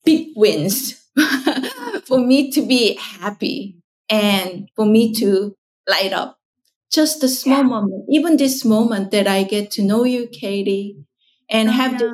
big 0.05 0.29
wins 0.35 1.01
for 2.05 2.19
me 2.19 2.51
to 2.51 2.61
be 2.61 2.95
happy 2.95 3.82
and 4.09 4.69
for 4.75 4.85
me 4.85 5.13
to 5.15 5.55
light 5.87 6.13
up. 6.13 6.37
Just 6.91 7.23
a 7.23 7.27
small 7.27 7.63
yeah. 7.63 7.63
moment, 7.63 8.05
even 8.09 8.37
this 8.37 8.63
moment 8.63 9.11
that 9.11 9.27
I 9.27 9.43
get 9.43 9.71
to 9.71 9.81
know 9.81 10.03
you, 10.03 10.27
Katie, 10.27 10.95
and 11.49 11.69
oh, 11.69 11.71
have 11.71 11.99
yeah. 11.99 12.13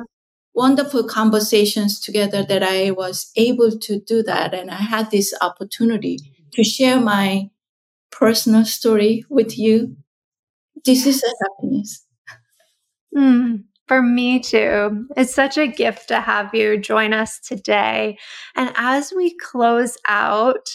wonderful 0.54 1.04
conversations 1.04 2.00
together 2.00 2.42
that 2.44 2.62
I 2.62 2.90
was 2.90 3.30
able 3.36 3.78
to 3.78 4.00
do 4.00 4.22
that. 4.22 4.54
And 4.54 4.70
I 4.70 4.76
had 4.76 5.10
this 5.10 5.34
opportunity 5.40 6.18
to 6.52 6.64
share 6.64 6.98
my 6.98 7.50
personal 8.10 8.64
story 8.64 9.24
with 9.28 9.58
you. 9.58 9.96
This 10.84 11.06
is 11.06 11.22
a 11.22 11.30
happiness. 11.44 12.06
Mm, 13.14 13.64
for 13.86 14.02
me 14.02 14.40
too. 14.40 15.06
It's 15.16 15.34
such 15.34 15.58
a 15.58 15.66
gift 15.66 16.08
to 16.08 16.20
have 16.20 16.54
you 16.54 16.78
join 16.78 17.12
us 17.12 17.38
today. 17.40 18.18
And 18.56 18.72
as 18.76 19.12
we 19.14 19.36
close 19.36 19.98
out, 20.08 20.68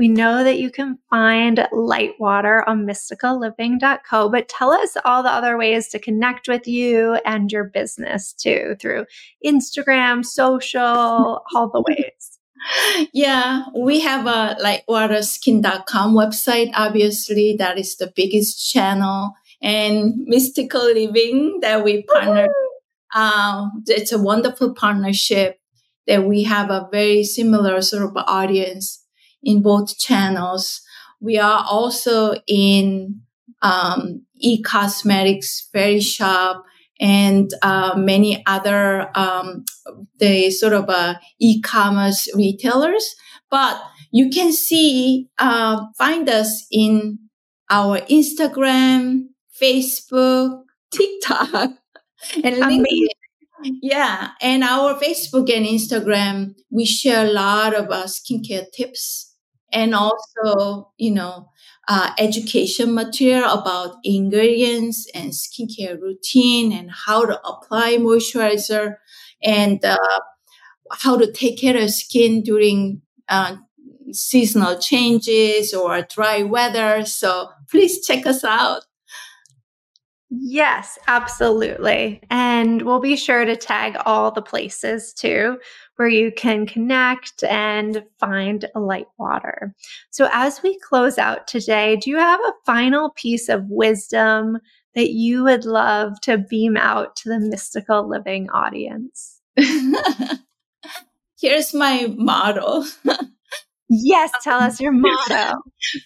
we 0.00 0.08
know 0.08 0.42
that 0.42 0.58
you 0.58 0.70
can 0.70 0.96
find 1.10 1.58
LightWater 1.74 2.62
on 2.66 2.86
mysticalliving.co, 2.86 4.30
but 4.30 4.48
tell 4.48 4.72
us 4.72 4.96
all 5.04 5.22
the 5.22 5.28
other 5.28 5.58
ways 5.58 5.88
to 5.88 5.98
connect 5.98 6.48
with 6.48 6.66
you 6.66 7.18
and 7.26 7.52
your 7.52 7.64
business 7.64 8.32
too 8.32 8.76
through 8.80 9.04
Instagram, 9.44 10.24
social, 10.24 10.80
all 11.54 11.70
the 11.70 11.84
ways. 11.86 12.38
Yeah, 13.12 13.64
we 13.76 14.00
have 14.00 14.24
a 14.24 14.56
lightwaterskin.com 14.64 16.14
website. 16.14 16.70
Obviously, 16.74 17.56
that 17.58 17.78
is 17.78 17.96
the 17.98 18.10
biggest 18.16 18.72
channel 18.72 19.34
and 19.60 20.14
mystical 20.24 20.82
living 20.82 21.58
that 21.60 21.84
we 21.84 22.04
partner. 22.04 22.48
Um, 23.14 23.82
it's 23.86 24.12
a 24.12 24.18
wonderful 24.18 24.72
partnership 24.72 25.58
that 26.06 26.24
we 26.24 26.44
have 26.44 26.70
a 26.70 26.88
very 26.90 27.22
similar 27.22 27.82
sort 27.82 28.04
of 28.04 28.16
audience 28.16 28.99
in 29.42 29.62
both 29.62 29.98
channels. 29.98 30.82
We 31.20 31.38
are 31.38 31.64
also 31.68 32.34
in 32.46 33.22
um, 33.62 34.24
e-cosmetics, 34.38 35.68
Verishop, 35.74 36.62
and 37.00 37.50
uh, 37.62 37.94
many 37.96 38.42
other 38.46 39.10
um, 39.14 39.64
the 40.18 40.50
sort 40.50 40.72
of 40.72 40.88
uh, 40.88 41.14
e-commerce 41.38 42.28
retailers. 42.34 43.14
But 43.50 43.82
you 44.12 44.30
can 44.30 44.52
see, 44.52 45.28
uh, 45.38 45.86
find 45.96 46.28
us 46.28 46.66
in 46.70 47.18
our 47.70 48.00
Instagram, 48.00 49.28
Facebook, 49.60 50.62
TikTok, 50.92 51.70
and 52.44 52.56
LinkedIn. 52.56 53.06
Yeah, 53.82 54.30
and 54.40 54.64
our 54.64 54.94
Facebook 54.94 55.54
and 55.54 55.66
Instagram, 55.66 56.54
we 56.70 56.86
share 56.86 57.26
a 57.26 57.30
lot 57.30 57.74
of 57.74 57.90
uh, 57.90 58.04
skincare 58.04 58.70
tips 58.72 59.29
and 59.72 59.94
also, 59.94 60.92
you 60.98 61.12
know, 61.12 61.48
uh, 61.88 62.12
education 62.18 62.94
material 62.94 63.50
about 63.50 63.96
ingredients 64.04 65.08
and 65.14 65.32
skincare 65.32 66.00
routine 66.00 66.72
and 66.72 66.90
how 66.90 67.24
to 67.24 67.40
apply 67.46 67.96
moisturizer 67.96 68.96
and 69.42 69.84
uh, 69.84 69.98
how 70.92 71.16
to 71.16 71.30
take 71.32 71.60
care 71.60 71.76
of 71.76 71.90
skin 71.90 72.42
during 72.42 73.02
uh, 73.28 73.56
seasonal 74.12 74.78
changes 74.78 75.72
or 75.74 76.02
dry 76.02 76.42
weather. 76.42 77.04
So 77.04 77.50
please 77.70 78.04
check 78.06 78.26
us 78.26 78.44
out. 78.44 78.82
Yes, 80.30 80.96
absolutely. 81.08 82.22
And 82.30 82.82
we'll 82.82 83.00
be 83.00 83.16
sure 83.16 83.44
to 83.44 83.56
tag 83.56 83.96
all 84.06 84.30
the 84.30 84.42
places 84.42 85.12
too 85.12 85.58
where 86.00 86.08
you 86.08 86.32
can 86.32 86.64
connect 86.64 87.44
and 87.44 88.02
find 88.18 88.64
light 88.74 89.08
water. 89.18 89.74
So, 90.08 90.30
as 90.32 90.62
we 90.62 90.78
close 90.78 91.18
out 91.18 91.46
today, 91.46 91.96
do 91.96 92.08
you 92.08 92.16
have 92.16 92.40
a 92.40 92.54
final 92.64 93.10
piece 93.10 93.50
of 93.50 93.66
wisdom 93.68 94.60
that 94.94 95.10
you 95.10 95.44
would 95.44 95.66
love 95.66 96.18
to 96.22 96.38
beam 96.38 96.78
out 96.78 97.16
to 97.16 97.28
the 97.28 97.38
mystical 97.38 98.08
living 98.08 98.48
audience? 98.48 99.42
Here's 101.38 101.74
my 101.74 102.14
motto. 102.16 102.84
yes, 103.90 104.30
tell 104.42 104.58
us 104.58 104.80
your 104.80 104.92
motto. 104.94 105.52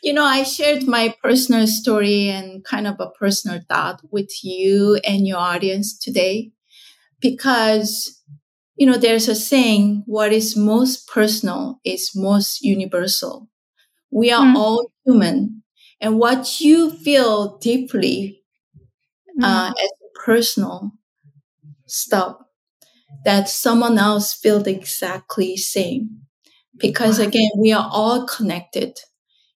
you 0.02 0.12
know, 0.12 0.24
I 0.24 0.42
shared 0.42 0.88
my 0.88 1.14
personal 1.22 1.68
story 1.68 2.30
and 2.30 2.64
kind 2.64 2.88
of 2.88 2.96
a 2.98 3.10
personal 3.10 3.60
thought 3.68 4.00
with 4.10 4.42
you 4.42 4.98
and 5.04 5.24
your 5.24 5.38
audience 5.38 5.96
today 5.96 6.50
because 7.20 8.20
you 8.76 8.86
know, 8.86 8.98
there's 8.98 9.28
a 9.28 9.34
saying, 9.34 10.02
what 10.06 10.32
is 10.32 10.56
most 10.56 11.08
personal 11.08 11.80
is 11.84 12.12
most 12.14 12.62
universal. 12.62 13.48
We 14.10 14.32
are 14.32 14.44
mm. 14.44 14.56
all 14.56 14.90
human. 15.04 15.62
And 16.00 16.18
what 16.18 16.60
you 16.60 16.90
feel 16.90 17.58
deeply 17.58 18.42
mm. 19.38 19.44
uh, 19.44 19.72
as 19.72 19.90
personal 20.24 20.92
stuff, 21.86 22.36
that 23.24 23.48
someone 23.48 23.98
else 23.98 24.34
feels 24.34 24.66
exactly 24.66 25.56
same. 25.56 26.22
Because 26.76 27.20
wow. 27.20 27.26
again, 27.26 27.50
we 27.56 27.72
are 27.72 27.88
all 27.92 28.26
connected. 28.26 28.98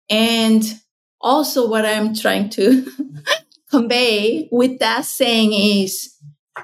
And 0.09 0.63
also 1.19 1.67
what 1.67 1.85
I'm 1.85 2.13
trying 2.13 2.49
to 2.51 2.85
convey 3.71 4.47
with 4.51 4.79
that 4.79 5.05
saying 5.05 5.53
is 5.53 6.13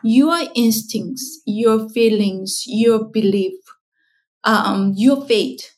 your 0.03 0.39
instincts, 0.55 1.41
your 1.45 1.89
feelings, 1.89 2.63
your 2.65 3.05
belief, 3.05 3.53
um, 4.43 4.93
your 4.95 5.25
faith 5.25 5.71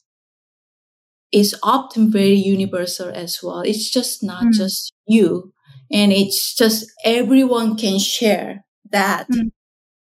is 1.31 1.55
often 1.63 2.11
very 2.11 2.35
universal 2.35 3.09
as 3.09 3.39
well. 3.43 3.61
It's 3.61 3.89
just 3.89 4.23
not 4.23 4.45
mm. 4.45 4.53
just 4.53 4.93
you. 5.07 5.51
and 5.91 6.11
it's 6.11 6.55
just 6.55 6.91
everyone 7.03 7.77
can 7.77 7.99
share 7.99 8.65
that 8.91 9.27
mm. 9.29 9.51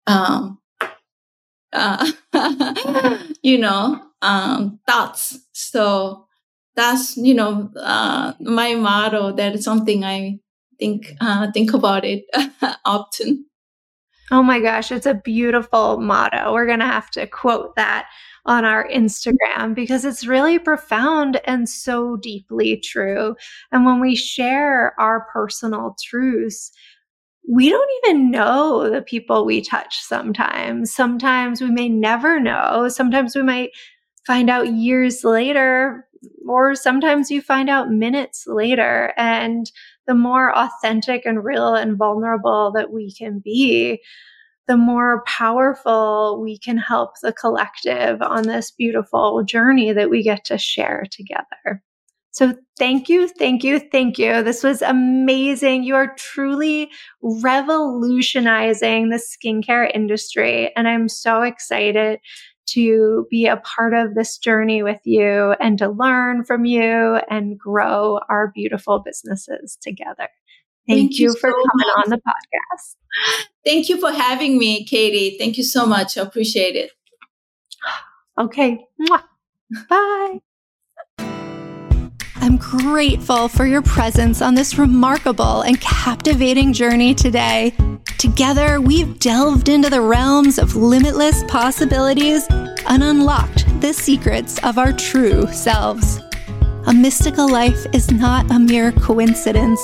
um, 0.07 0.59
uh, 1.73 2.11
you 3.41 3.57
know 3.57 4.01
um, 4.21 4.79
thoughts 4.87 5.37
so 5.51 6.25
that's 6.75 7.17
you 7.17 7.33
know 7.33 7.69
uh, 7.79 8.33
my 8.39 8.75
motto 8.75 9.31
that 9.35 9.55
is 9.55 9.63
something 9.63 10.03
i 10.03 10.37
think 10.79 11.13
uh, 11.21 11.51
think 11.51 11.73
about 11.73 12.03
it 12.05 12.23
often 12.85 13.45
oh 14.31 14.43
my 14.43 14.59
gosh 14.59 14.91
it's 14.91 15.05
a 15.05 15.13
beautiful 15.13 15.99
motto 15.99 16.53
we're 16.53 16.67
gonna 16.67 16.85
have 16.85 17.09
to 17.11 17.27
quote 17.27 17.75
that 17.75 18.07
on 18.45 18.63
our 18.63 18.87
Instagram 18.89 19.73
because 19.73 20.05
it's 20.05 20.27
really 20.27 20.59
profound 20.59 21.41
and 21.45 21.67
so 21.67 22.15
deeply 22.17 22.77
true. 22.77 23.35
And 23.71 23.85
when 23.85 23.99
we 23.99 24.15
share 24.15 24.99
our 24.99 25.21
personal 25.33 25.95
truths, 26.03 26.71
we 27.47 27.69
don't 27.69 27.89
even 28.05 28.31
know 28.31 28.89
the 28.89 29.01
people 29.01 29.45
we 29.45 29.61
touch 29.61 29.97
sometimes. 29.99 30.93
Sometimes 30.93 31.61
we 31.61 31.69
may 31.69 31.89
never 31.89 32.39
know. 32.39 32.87
Sometimes 32.89 33.35
we 33.35 33.43
might 33.43 33.71
find 34.25 34.49
out 34.49 34.73
years 34.73 35.23
later, 35.23 36.07
or 36.47 36.75
sometimes 36.75 37.29
you 37.29 37.41
find 37.41 37.69
out 37.69 37.91
minutes 37.91 38.45
later. 38.47 39.13
And 39.17 39.71
the 40.07 40.15
more 40.15 40.55
authentic 40.55 41.25
and 41.25 41.43
real 41.43 41.73
and 41.75 41.97
vulnerable 41.97 42.71
that 42.73 42.91
we 42.91 43.13
can 43.13 43.39
be, 43.39 44.01
the 44.67 44.77
more 44.77 45.23
powerful 45.25 46.39
we 46.41 46.57
can 46.57 46.77
help 46.77 47.11
the 47.21 47.33
collective 47.33 48.21
on 48.21 48.43
this 48.43 48.71
beautiful 48.71 49.43
journey 49.43 49.93
that 49.93 50.09
we 50.09 50.23
get 50.23 50.45
to 50.45 50.57
share 50.57 51.05
together. 51.11 51.83
So 52.31 52.53
thank 52.77 53.07
you, 53.07 53.29
thank 53.29 53.63
you, 53.63 53.79
thank 53.79 54.17
you. 54.17 54.43
This 54.43 54.61
was 54.61 54.81
amazing. 54.81 55.83
You 55.83 55.95
are 55.95 56.13
truly 56.15 56.91
revolutionizing 57.21 59.09
the 59.09 59.21
skincare 59.21 59.89
industry. 59.95 60.69
And 60.75 60.85
I'm 60.85 61.07
so 61.07 61.43
excited 61.43 62.19
to 62.67 63.27
be 63.29 63.45
a 63.47 63.57
part 63.57 63.93
of 63.93 64.15
this 64.15 64.37
journey 64.37 64.83
with 64.83 64.99
you 65.03 65.55
and 65.59 65.77
to 65.79 65.89
learn 65.89 66.43
from 66.43 66.65
you 66.65 67.19
and 67.29 67.57
grow 67.57 68.19
our 68.29 68.51
beautiful 68.53 68.99
businesses 68.99 69.77
together. 69.81 70.29
Thank, 70.87 70.99
Thank 70.99 71.19
you, 71.19 71.29
you, 71.29 71.33
for 71.33 71.49
so 71.49 71.55
coming 71.55 71.87
much. 71.95 72.05
on 72.05 72.09
the 72.11 72.17
podcast. 72.17 72.95
Thank 73.65 73.89
you 73.89 73.99
for 73.99 74.11
having 74.11 74.57
me, 74.57 74.85
Katie. 74.85 75.37
Thank 75.37 75.57
you 75.57 75.63
so 75.63 75.85
much. 75.85 76.17
I 76.17 76.21
appreciate 76.21 76.75
it. 76.75 76.91
Okay. 78.37 78.85
Bye. 79.89 80.39
I'm 82.45 82.57
grateful 82.57 83.47
for 83.47 83.65
your 83.65 83.81
presence 83.81 84.39
on 84.39 84.53
this 84.53 84.77
remarkable 84.77 85.61
and 85.61 85.81
captivating 85.81 86.73
journey 86.73 87.15
today. 87.15 87.73
Together, 88.19 88.79
we've 88.79 89.17
delved 89.17 89.67
into 89.67 89.89
the 89.89 90.01
realms 90.01 90.59
of 90.59 90.75
limitless 90.75 91.43
possibilities 91.47 92.45
and 92.85 93.01
unlocked 93.01 93.65
the 93.81 93.91
secrets 93.91 94.59
of 94.63 94.77
our 94.77 94.93
true 94.93 95.47
selves. 95.47 96.19
A 96.85 96.93
mystical 96.93 97.49
life 97.49 97.83
is 97.93 98.11
not 98.11 98.51
a 98.51 98.59
mere 98.59 98.91
coincidence. 98.91 99.81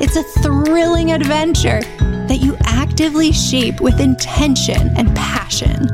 It's 0.00 0.16
a 0.16 0.22
thrilling 0.42 1.12
adventure 1.12 1.82
that 2.00 2.38
you 2.40 2.56
actively 2.60 3.32
shape 3.32 3.82
with 3.82 4.00
intention 4.00 4.88
and 4.96 5.14
passion. 5.14 5.88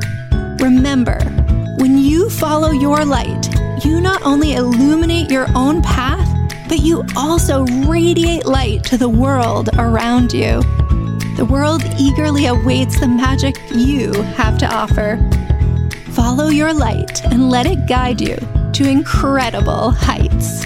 Remember, 0.61 1.19
when 1.77 1.97
you 1.97 2.29
follow 2.29 2.71
your 2.71 3.03
light, 3.03 3.49
you 3.83 3.99
not 3.99 4.21
only 4.23 4.53
illuminate 4.53 5.29
your 5.29 5.47
own 5.55 5.81
path, 5.81 6.27
but 6.69 6.79
you 6.79 7.03
also 7.15 7.65
radiate 7.87 8.45
light 8.45 8.83
to 8.85 8.97
the 8.97 9.09
world 9.09 9.69
around 9.77 10.33
you. 10.33 10.61
The 11.35 11.47
world 11.49 11.83
eagerly 11.99 12.45
awaits 12.45 12.99
the 12.99 13.07
magic 13.07 13.57
you 13.71 14.13
have 14.13 14.57
to 14.59 14.73
offer. 14.73 15.19
Follow 16.11 16.47
your 16.47 16.73
light 16.73 17.23
and 17.25 17.49
let 17.49 17.65
it 17.65 17.87
guide 17.87 18.21
you 18.21 18.37
to 18.73 18.89
incredible 18.89 19.91
heights. 19.91 20.65